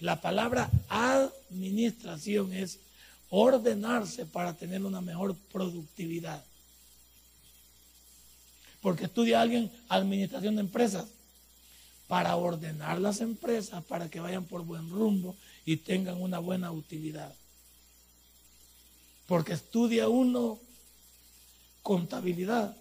[0.00, 2.80] La palabra administración es
[3.30, 6.44] ordenarse para tener una mejor productividad.
[8.82, 11.06] Porque estudia alguien administración de empresas
[12.08, 17.32] para ordenar las empresas para que vayan por buen rumbo y tengan una buena utilidad.
[19.28, 20.58] Porque estudia uno
[21.82, 22.76] contabilidad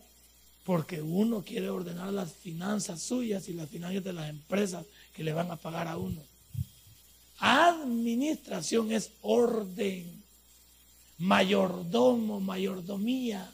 [0.64, 5.34] porque uno quiere ordenar las finanzas suyas y las finanzas de las empresas que le
[5.34, 6.22] van a pagar a uno.
[7.40, 10.24] Administración es orden,
[11.18, 13.52] mayordomo, mayordomía,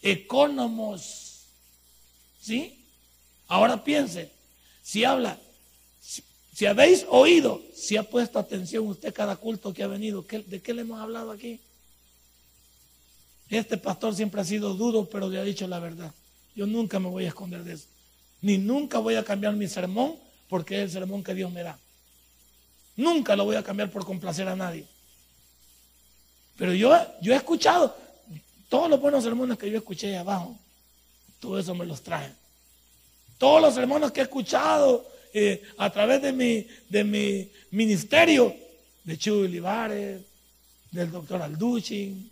[0.00, 1.44] economos.
[2.40, 2.78] ¿Sí?
[3.46, 4.30] Ahora piense,
[4.82, 5.38] si habla,
[6.00, 10.72] si, habéis oído, si ha puesto atención usted cada culto que ha venido, ¿de qué
[10.72, 11.60] le hemos hablado aquí?
[13.52, 16.10] Este pastor siempre ha sido duro, pero le ha dicho la verdad.
[16.56, 17.86] Yo nunca me voy a esconder de eso.
[18.40, 20.16] Ni nunca voy a cambiar mi sermón
[20.48, 21.78] porque es el sermón que Dios me da.
[22.96, 24.86] Nunca lo voy a cambiar por complacer a nadie.
[26.56, 27.94] Pero yo, yo he escuchado
[28.70, 30.58] todos los buenos sermones que yo escuché ahí abajo.
[31.38, 32.32] Todo eso me los trae.
[33.36, 38.56] Todos los hermanos que he escuchado eh, a través de mi, de mi ministerio,
[39.04, 40.22] de Chuy Olivares,
[40.90, 42.31] del doctor Alduchin,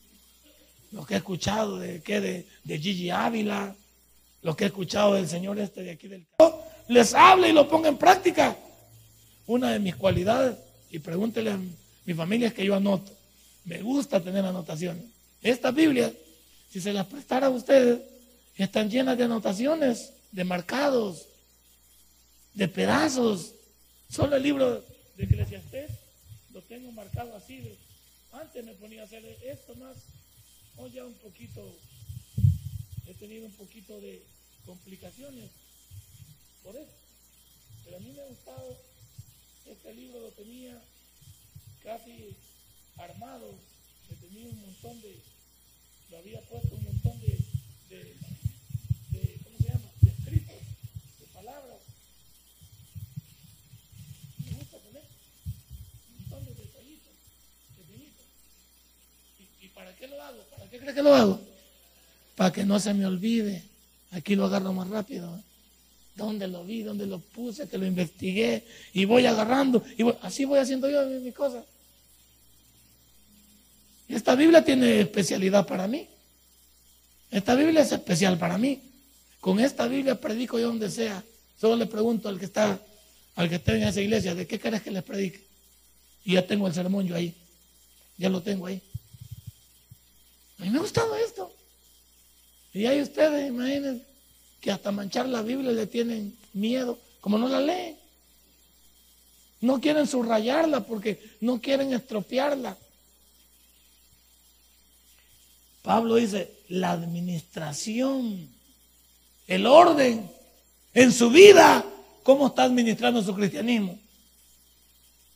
[0.92, 2.20] lo que he escuchado de, ¿qué?
[2.20, 3.74] de, de Gigi Ávila,
[4.42, 6.26] lo que he escuchado del señor este de aquí del
[6.90, 8.56] les hable y lo ponga en práctica.
[9.46, 10.56] Una de mis cualidades,
[10.90, 11.58] y pregúntele a
[12.04, 13.12] mi familia, es que yo anoto.
[13.64, 15.04] Me gusta tener anotaciones.
[15.40, 16.12] Esta Biblia,
[16.68, 18.00] si se las prestara a ustedes,
[18.56, 21.26] están llenas de anotaciones, de marcados,
[22.54, 23.52] de pedazos.
[24.08, 24.84] Solo el libro
[25.16, 25.92] de Eclesiastés
[26.52, 27.78] lo tengo marcado así.
[28.32, 29.96] antes me ponía a hacer esto más.
[30.82, 31.60] Hoy ya un poquito,
[33.06, 34.24] he tenido un poquito de
[34.64, 35.50] complicaciones
[36.62, 36.96] por eso.
[37.84, 38.78] Pero a mí me ha gustado,
[39.66, 40.82] este libro lo tenía
[41.84, 42.34] casi
[42.96, 43.58] armado,
[44.08, 45.20] que tenía un montón de,
[46.10, 47.38] lo había puesto un montón de,
[47.90, 48.16] de,
[49.44, 49.90] ¿cómo se llama?
[50.00, 50.62] De escritos,
[51.20, 51.80] de palabras.
[54.46, 55.04] Me gusta tener
[56.08, 57.12] un montón de detallitos,
[57.76, 58.26] pequeñitos.
[59.38, 60.44] ¿Y, ¿Y para qué lo hago?
[60.50, 61.40] ¿Para qué crees que lo hago?
[62.36, 63.62] Para que no se me olvide.
[64.10, 65.42] Aquí lo agarro más rápido.
[66.16, 66.82] ¿Dónde lo vi?
[66.82, 67.66] ¿Dónde lo puse?
[67.66, 69.82] Que lo investigué y voy agarrando.
[69.96, 71.64] Y así voy haciendo yo mi, cosa.
[74.08, 76.06] Esta Biblia tiene especialidad para mí.
[77.30, 78.82] Esta Biblia es especial para mí.
[79.40, 81.24] Con esta Biblia predico yo donde sea.
[81.58, 82.78] Solo le pregunto al que está,
[83.36, 85.46] al que esté en esa iglesia, ¿de qué querés que les predique?
[86.24, 87.34] Y ya tengo el sermón yo ahí.
[88.18, 88.82] Ya lo tengo ahí.
[90.60, 91.50] A mí me ha gustado esto.
[92.74, 94.04] Y hay ustedes, imagínense
[94.60, 97.96] que hasta manchar la Biblia le tienen miedo, como no la leen.
[99.62, 102.76] No quieren subrayarla porque no quieren estropearla.
[105.82, 108.48] Pablo dice, la administración,
[109.46, 110.30] el orden
[110.92, 111.84] en su vida,
[112.22, 113.98] ¿cómo está administrando su cristianismo?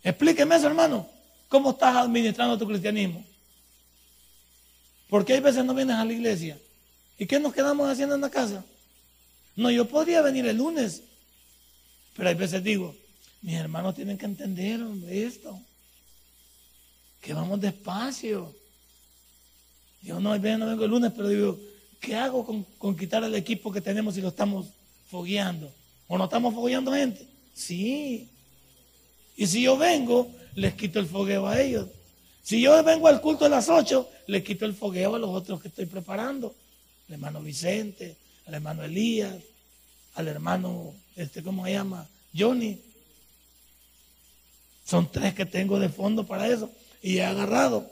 [0.03, 1.09] Explíqueme eso, hermano.
[1.49, 3.25] ¿Cómo estás administrando tu cristianismo?
[5.15, 6.59] Porque hay veces no vienes a la iglesia.
[7.17, 8.65] ¿Y qué nos quedamos haciendo en la casa?
[9.55, 11.03] No, yo podría venir el lunes,
[12.17, 12.97] pero hay veces digo,
[13.41, 15.57] mis hermanos tienen que entender esto,
[17.21, 18.53] que vamos despacio.
[20.03, 21.61] Yo no, no vengo el lunes, pero digo,
[22.01, 22.45] ¿qué hago
[22.77, 24.67] con, quitar el equipo que tenemos si lo estamos
[25.09, 25.73] fogueando?
[26.09, 27.25] ¿O no estamos fogueando gente?
[27.55, 28.29] Sí.
[29.37, 31.87] Y si yo vengo, les quito el fogueo a ellos.
[32.45, 35.63] Si yo vengo al culto a las 8, les quito el fogueo a los otros
[35.63, 36.55] que estoy preparando.
[37.09, 39.35] El hermano Vicente, al hermano Elías,
[40.15, 42.07] al hermano, este, ¿cómo se llama?
[42.37, 42.79] Johnny.
[44.85, 46.71] Son tres que tengo de fondo para eso.
[47.03, 47.91] Y he agarrado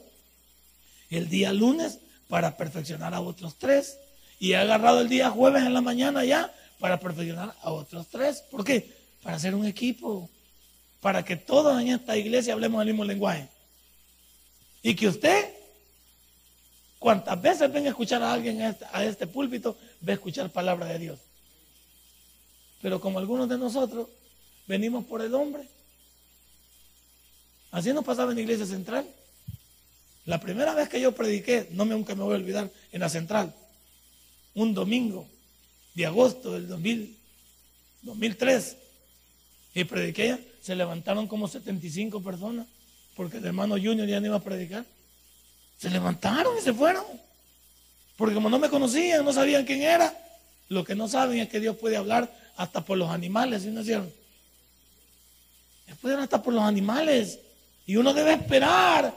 [1.09, 3.97] el día lunes para perfeccionar a otros tres.
[4.39, 8.45] Y he agarrado el día jueves en la mañana ya para perfeccionar a otros tres.
[8.51, 8.95] ¿Por qué?
[9.23, 10.29] Para hacer un equipo.
[11.01, 13.49] Para que todos en esta iglesia hablemos el mismo lenguaje.
[14.83, 15.55] Y que usted,
[16.99, 20.51] cuantas veces venga a escuchar a alguien a este, a este púlpito, ve a escuchar
[20.51, 21.21] palabra de Dios.
[22.81, 24.09] Pero como algunos de nosotros
[24.67, 25.69] venimos por el hombre,
[27.71, 29.07] así nos pasaba en la iglesia central.
[30.25, 33.09] La primera vez que yo prediqué, no me, nunca me voy a olvidar, en la
[33.09, 33.55] central,
[34.55, 35.27] un domingo
[35.95, 38.77] de agosto del 2003,
[39.75, 42.67] y prediqué, se levantaron como 75 personas,
[43.15, 44.85] porque el hermano Junior ya no iba a predicar.
[45.79, 47.05] Se levantaron y se fueron.
[48.17, 50.15] Porque como no me conocían, no sabían quién era,
[50.69, 53.81] lo que no saben es que Dios puede hablar hasta por los animales, ¿sí no
[53.81, 54.13] es cierto?
[55.87, 57.39] Dios puede hablar hasta por los animales.
[57.87, 59.15] Y uno debe esperar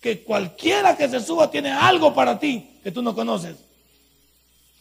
[0.00, 3.56] que cualquiera que se suba tiene algo para ti que tú no conoces.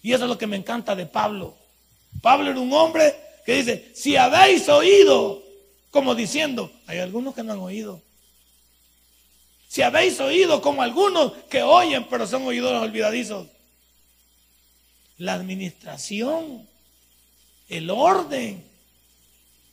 [0.01, 1.55] Y eso es lo que me encanta de Pablo.
[2.21, 5.43] Pablo era un hombre que dice, si habéis oído,
[5.91, 8.01] como diciendo, hay algunos que no han oído.
[9.67, 13.47] Si habéis oído como algunos que oyen, pero son oidores olvidadizos.
[15.17, 16.67] La administración,
[17.67, 18.63] el orden,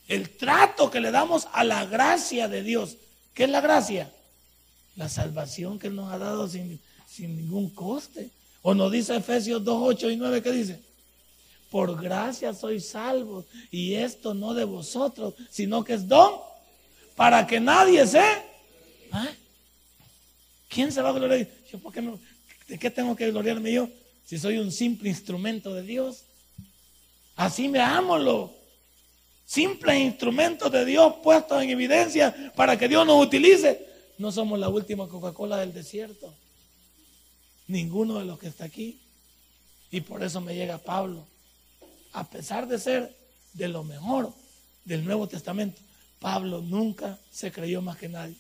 [0.09, 2.97] el trato que le damos a la gracia de Dios.
[3.35, 4.11] ¿Qué es la gracia?
[4.97, 8.31] La salvación que nos ha dado sin, sin ningún coste.
[8.62, 10.81] O nos dice Efesios 2, 8 y 9, ¿qué dice?
[11.71, 16.35] Por gracia sois salvos, y esto no de vosotros, sino que es don,
[17.16, 18.23] para que nadie se...
[19.12, 19.29] ¿Ah?
[20.75, 21.49] ¿Quién se va a gloriar?
[21.70, 22.18] Yo, ¿por qué no?
[22.66, 23.89] ¿De qué tengo que gloriarme yo
[24.27, 26.25] si soy un simple instrumento de Dios?
[27.37, 28.53] Así veámoslo.
[29.47, 33.87] Simples instrumentos de Dios puestos en evidencia para que Dios nos utilice.
[34.18, 36.35] No somos la última Coca-Cola del desierto.
[37.68, 38.99] Ninguno de los que está aquí.
[39.91, 41.25] Y por eso me llega Pablo
[42.14, 43.14] a pesar de ser
[43.53, 44.33] de lo mejor
[44.85, 45.81] del Nuevo Testamento,
[46.20, 48.37] Pablo nunca se creyó más que nadie.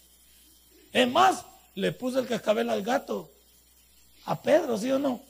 [0.92, 1.44] Es más,
[1.74, 3.30] le puso el cascabel al gato
[4.26, 5.20] a Pedro, ¿sí o no?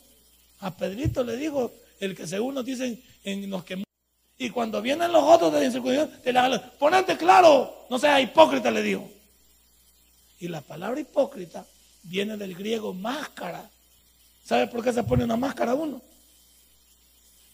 [0.61, 3.83] A Pedrito le dijo, el que según nos dicen en los que...
[4.37, 8.83] Y cuando vienen los otros de la te le ponete claro, no seas hipócrita, le
[8.83, 9.09] dijo.
[10.41, 11.65] Y la palabra hipócrita
[12.03, 13.71] viene del griego máscara.
[14.45, 16.03] ¿Sabe por qué se pone una máscara uno?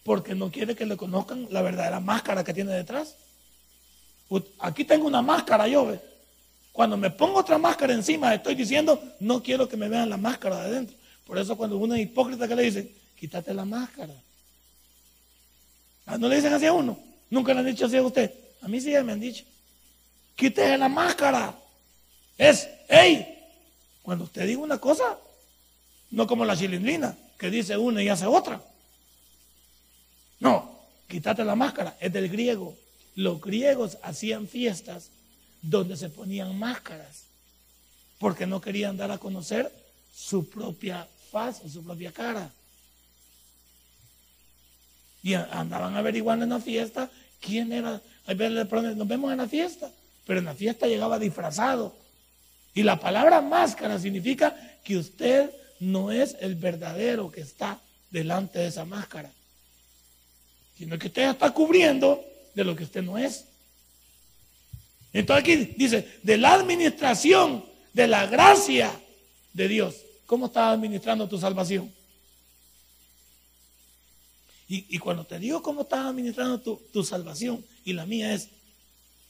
[0.03, 3.15] Porque no quiere que le conozcan la verdadera máscara que tiene detrás.
[4.59, 5.97] Aquí tengo una máscara yo.
[6.73, 10.61] Cuando me pongo otra máscara encima, estoy diciendo, no quiero que me vean la máscara
[10.63, 10.97] de adentro.
[11.27, 14.15] Por eso cuando uno es hipócrita que le dicen, quítate la máscara.
[16.07, 16.99] Ah, ¿No le dicen así a uno?
[17.29, 18.33] Nunca le han dicho así a usted.
[18.63, 19.45] A mí sí me han dicho.
[20.35, 21.55] Quítese la máscara.
[22.39, 23.39] Es, hey,
[24.03, 25.19] cuando usted diga una cosa,
[26.11, 28.61] no como la chilindrina, que dice una y hace otra.
[30.41, 32.77] No, quítate la máscara, es del griego.
[33.15, 35.11] Los griegos hacían fiestas
[35.63, 37.25] donde se ponían máscaras,
[38.19, 39.73] porque no querían dar a conocer
[40.15, 42.51] su propia faz o su propia cara.
[45.23, 48.01] Y andaban averiguando en la fiesta quién era.
[48.27, 49.91] Nos vemos en la fiesta,
[50.27, 51.95] pero en la fiesta llegaba disfrazado.
[52.75, 55.51] Y la palabra máscara significa que usted
[55.81, 57.81] no es el verdadero que está
[58.11, 59.31] delante de esa máscara,
[60.77, 63.45] sino que usted está cubriendo de lo que usted no es.
[65.13, 68.93] Entonces aquí dice, de la administración de la gracia
[69.53, 69.97] de Dios.
[70.27, 71.93] ¿Cómo estás administrando tu salvación?
[74.73, 78.51] Y, cuando te digo cómo estás administrando tu, salvación, y la mía es,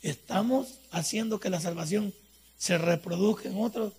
[0.03, 2.13] estamos haciendo que la salvación
[2.59, 3.95] se reproduzca en otros.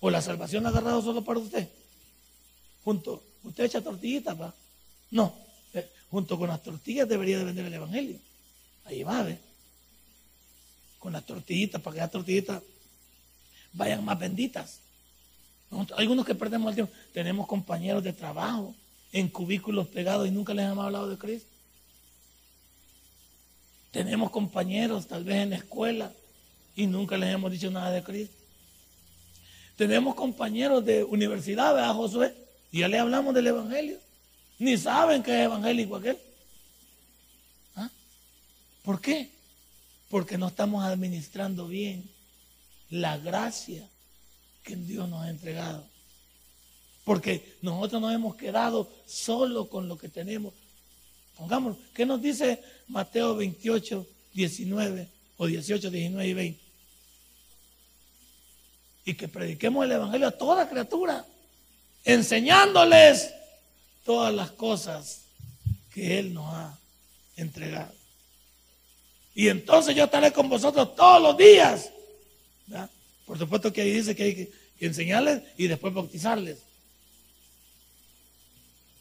[0.00, 1.66] O la salvación ha agarrado solo para usted.
[2.84, 4.54] Junto, usted echa tortillitas, pa.
[5.10, 5.34] No,
[5.72, 8.18] eh, junto con las tortillas debería de vender el evangelio.
[8.84, 9.38] Ahí va, ¿ve?
[11.04, 12.62] Con las tortillitas, para que las tortillitas
[13.74, 14.80] vayan más benditas.
[15.98, 16.94] algunos que perdemos el tiempo.
[17.12, 18.74] Tenemos compañeros de trabajo
[19.12, 21.46] en cubículos pegados y nunca les hemos hablado de Cristo.
[23.90, 26.10] Tenemos compañeros tal vez en la escuela
[26.74, 28.34] y nunca les hemos dicho nada de Cristo.
[29.76, 32.34] Tenemos compañeros de universidad, ¿verdad, Josué?
[32.72, 33.98] Y ya le hablamos del Evangelio.
[34.58, 36.16] Ni saben que es evangélico aquel.
[37.76, 37.90] ¿Ah?
[38.82, 39.33] ¿Por qué?
[40.14, 42.08] Porque no estamos administrando bien
[42.88, 43.84] la gracia
[44.62, 45.84] que Dios nos ha entregado.
[47.02, 50.54] Porque nosotros nos hemos quedado solo con lo que tenemos.
[51.36, 51.82] Pongámoslo.
[51.92, 56.60] ¿Qué nos dice Mateo 28, 19 o 18, 19 y 20?
[59.06, 61.26] Y que prediquemos el Evangelio a toda criatura,
[62.04, 63.34] enseñándoles
[64.04, 65.22] todas las cosas
[65.92, 66.78] que Él nos ha
[67.36, 68.03] entregado.
[69.34, 71.90] Y entonces yo estaré con vosotros todos los días.
[73.26, 74.52] Por supuesto que ahí dice que hay que
[74.86, 76.58] enseñarles y después bautizarles.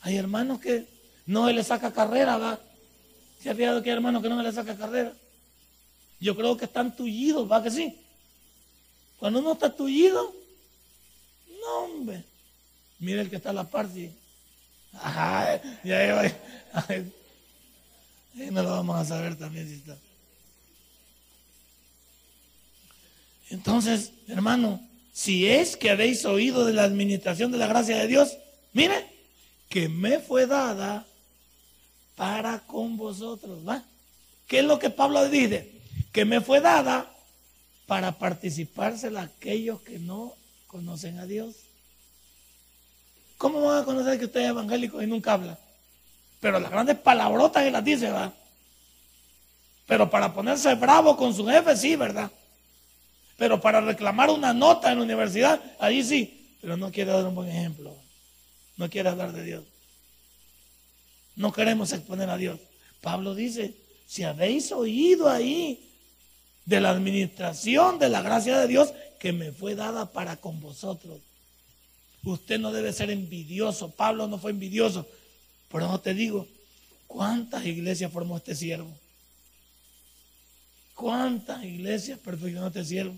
[0.02, 0.86] Hay hermanos que
[1.26, 2.60] no se les saca carrera, ¿va?
[3.42, 5.14] ¿Se ha fijado que hay hermanos que no se les saca carrera?
[6.20, 8.00] Yo creo que están tullidos, ¿va que sí?
[9.18, 10.34] Cuando uno está tullido,
[11.62, 12.24] no, hombre.
[13.00, 14.12] Mira el que está a la parte.
[14.94, 16.96] Ajá, ya va.
[18.52, 19.98] no lo vamos a saber también si está.
[23.54, 24.82] Entonces, hermano,
[25.14, 28.36] si es que habéis oído de la administración de la gracia de Dios,
[28.74, 29.06] mire,
[29.70, 31.06] que me fue dada
[32.16, 33.60] para con vosotros.
[33.68, 33.84] ¿va?
[34.48, 35.72] ¿Qué es lo que Pablo dice?
[36.12, 37.12] Que me fue dada
[37.86, 40.34] para participársela a aquellos que no
[40.66, 41.56] conocen a Dios.
[43.38, 45.60] ¿Cómo van a conocer que usted es evangélico y nunca habla?
[46.40, 48.34] Pero las grandes palabrotas que las dice, va.
[49.86, 52.32] Pero para ponerse bravo con su jefe, sí, ¿verdad?
[53.38, 56.56] Pero para reclamar una nota en la universidad, ahí sí.
[56.62, 58.04] Pero no quiere dar un buen ejemplo
[58.78, 59.64] no quiere hablar de Dios.
[61.36, 62.60] No queremos exponer a Dios.
[63.02, 63.76] Pablo dice,
[64.08, 65.90] si habéis oído ahí
[66.66, 71.20] de la administración de la gracia de Dios que me fue dada para con vosotros.
[72.24, 73.90] Usted no debe ser envidioso.
[73.92, 75.06] Pablo no fue envidioso.
[75.68, 76.48] Por eso te digo,
[77.08, 78.90] ¿cuántas iglesias formó este siervo?
[81.04, 83.14] ¿Cuántas iglesias perfeccionó este siervo?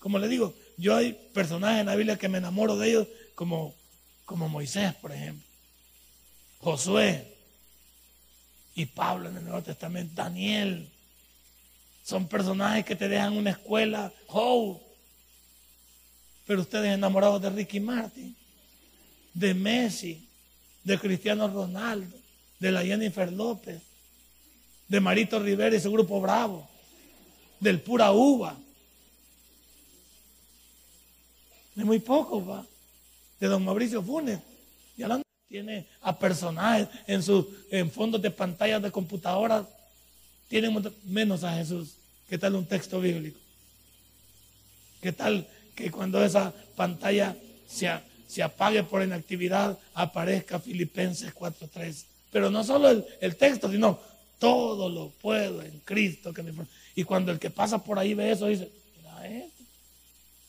[0.00, 3.72] Como le digo, yo hay personajes en la Biblia que me enamoro de ellos, como,
[4.24, 5.46] como Moisés, por ejemplo,
[6.58, 7.32] Josué
[8.74, 10.90] y Pablo en el Nuevo Testamento, Daniel.
[12.02, 14.82] Son personajes que te dejan una escuela, oh,
[16.44, 18.34] pero ustedes enamorados de Ricky Martin,
[19.32, 20.28] de Messi,
[20.82, 22.16] de Cristiano Ronaldo,
[22.58, 23.85] de la Jennifer López,
[24.88, 26.68] de Marito Rivera y su grupo Bravo,
[27.60, 28.56] del Pura Uva.
[31.74, 32.64] De muy poco, va.
[33.38, 34.40] De don Mauricio Funes.
[34.96, 39.66] Y hablando, tiene a personajes en sus en fondos de pantallas de computadoras.
[40.48, 40.70] Tiene
[41.04, 41.94] menos a Jesús.
[42.28, 43.38] ¿Qué tal un texto bíblico?
[45.00, 47.36] ¿Qué tal que cuando esa pantalla
[47.68, 47.88] se,
[48.26, 52.04] se apague por inactividad aparezca Filipenses 4.3?
[52.32, 53.98] Pero no solo el, texto, sino
[54.38, 56.32] todo lo puedo en Cristo.
[56.32, 56.52] Que me...
[56.94, 59.64] Y cuando el que pasa por ahí ve eso, dice, mira este,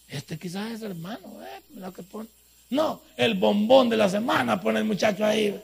[0.09, 2.29] este quizás es hermano, eh, mira que pone.
[2.69, 5.59] No, el bombón de la semana pone el muchacho ahí.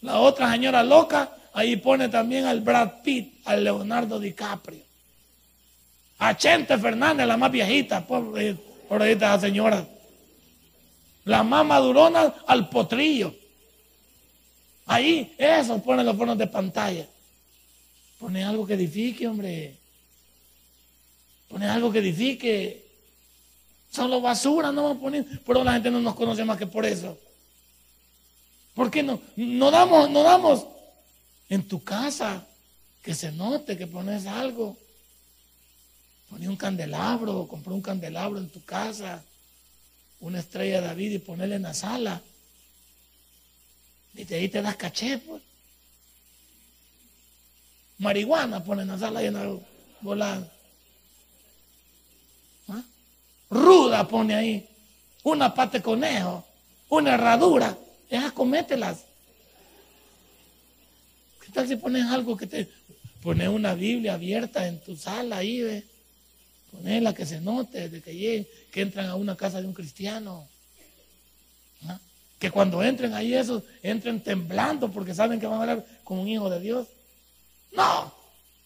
[0.00, 4.82] La otra señora loca, ahí pone también al Brad Pitt, al Leonardo DiCaprio.
[6.18, 8.56] A Chente Fernández, la más viejita, pobre,
[9.10, 9.86] esta señora.
[11.24, 13.34] La más madurona al potrillo.
[14.86, 17.06] Ahí, eso pone los fondos de pantalla.
[18.18, 19.76] Pone algo que edifique, hombre.
[21.48, 22.84] Pone algo que edifique.
[23.90, 25.40] Solo basura no vamos a poner.
[25.46, 27.18] Pero la gente no nos conoce más que por eso.
[28.74, 29.20] ¿Por qué no?
[29.36, 30.66] No damos, no damos
[31.48, 32.46] en tu casa
[33.02, 34.76] que se note que pones algo.
[36.28, 39.22] Poní un candelabro, compré un candelabro en tu casa,
[40.20, 42.20] una estrella de David y ponerle en la sala.
[44.14, 45.42] Y de ahí te das caché, pues.
[47.98, 49.56] Marihuana pone en la sala en la
[50.00, 50.52] volada.
[52.68, 52.82] ¿Ah?
[53.50, 54.68] Ruda pone ahí.
[55.22, 56.44] Una pata de conejo.
[56.88, 57.76] Una herradura.
[58.08, 59.04] Esas comételas.
[61.40, 62.68] ¿Qué tal si pones algo que te...
[63.22, 65.86] Pones una Biblia abierta en tu sala ahí, ve?
[66.70, 70.46] Ponela que se note de que lleguen, que entran a una casa de un cristiano.
[72.44, 76.28] Que cuando entren ahí esos, entren temblando porque saben que van a hablar con un
[76.28, 76.86] hijo de Dios.
[77.72, 78.12] No,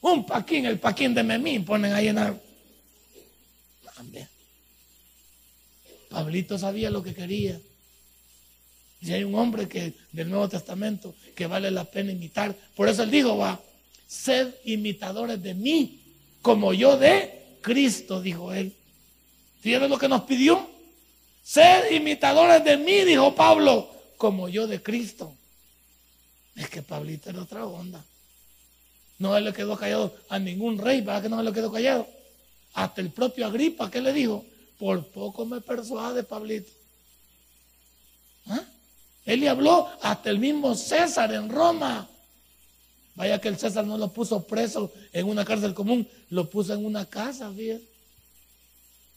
[0.00, 2.36] un paquín, el paquín de Memín, ponen ahí en la...
[6.10, 7.60] Pablito sabía lo que quería.
[9.00, 12.52] Y hay un hombre que del Nuevo Testamento que vale la pena imitar.
[12.74, 13.60] Por eso él dijo, va,
[14.08, 16.00] sed imitadores de mí,
[16.42, 18.74] como yo de Cristo, dijo él.
[19.62, 20.68] ¿Tienes lo que nos pidió?
[21.48, 23.88] Sed imitadores de mí, dijo Pablo,
[24.18, 25.34] como yo de Cristo.
[26.54, 28.04] Es que Pablito era otra onda.
[29.18, 32.06] No le quedó callado a ningún rey, ¿para que no le quedó callado?
[32.74, 34.44] Hasta el propio Agripa, ¿qué le dijo?
[34.78, 36.70] Por poco me persuade, Pablito.
[38.48, 38.60] ¿Ah?
[39.24, 42.06] Él le habló hasta el mismo César en Roma.
[43.14, 46.84] Vaya que el César no lo puso preso en una cárcel común, lo puso en
[46.84, 47.97] una casa, fíjate.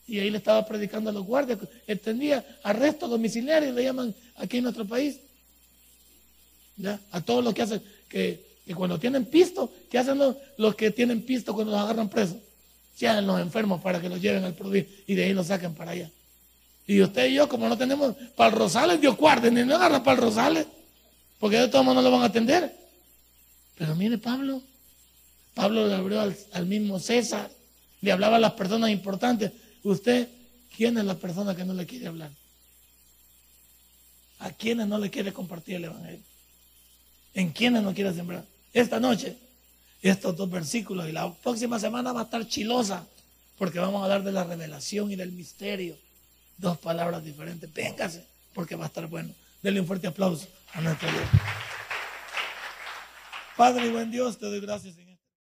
[0.08, 1.60] Y ahí le estaba predicando a los guardias.
[1.88, 5.20] Él tenía arresto domiciliario, le llaman aquí en nuestro país.
[6.78, 7.00] ¿Ya?
[7.12, 10.20] A todos los que hacen, que y cuando tienen pisto, ¿qué hacen
[10.58, 12.38] los, que tienen pisto cuando los agarran presos?
[12.96, 15.74] Se hacen los enfermos para que los lleven al prodigio y de ahí los saquen
[15.74, 16.10] para allá.
[16.86, 20.20] Y usted y yo, como no tenemos para Rosales, Dios guarde, ni no agarra para
[20.20, 20.68] Rosales,
[21.40, 22.76] porque de todos modos no lo van a atender.
[23.78, 24.62] Pero mire, Pablo,
[25.54, 27.50] Pablo le abrió al, al mismo César,
[28.02, 29.52] le hablaba a las personas importantes.
[29.84, 30.28] Usted,
[30.76, 32.32] ¿quién es la persona que no le quiere hablar?
[34.40, 36.22] ¿A quiénes no le quiere compartir el Evangelio?
[37.34, 38.46] ¿En quiénes no quiere sembrar?
[38.74, 39.38] esta noche
[40.02, 43.06] estos dos versículos y la próxima semana va a estar chilosa
[43.58, 45.96] porque vamos a hablar de la revelación y del misterio.
[46.58, 47.72] Dos palabras diferentes.
[47.72, 49.32] Véngase porque va a estar bueno.
[49.62, 51.24] Denle un fuerte aplauso a nuestro Dios.
[53.56, 54.98] Padre y buen Dios, te doy gracias.
[54.98, 55.11] Este.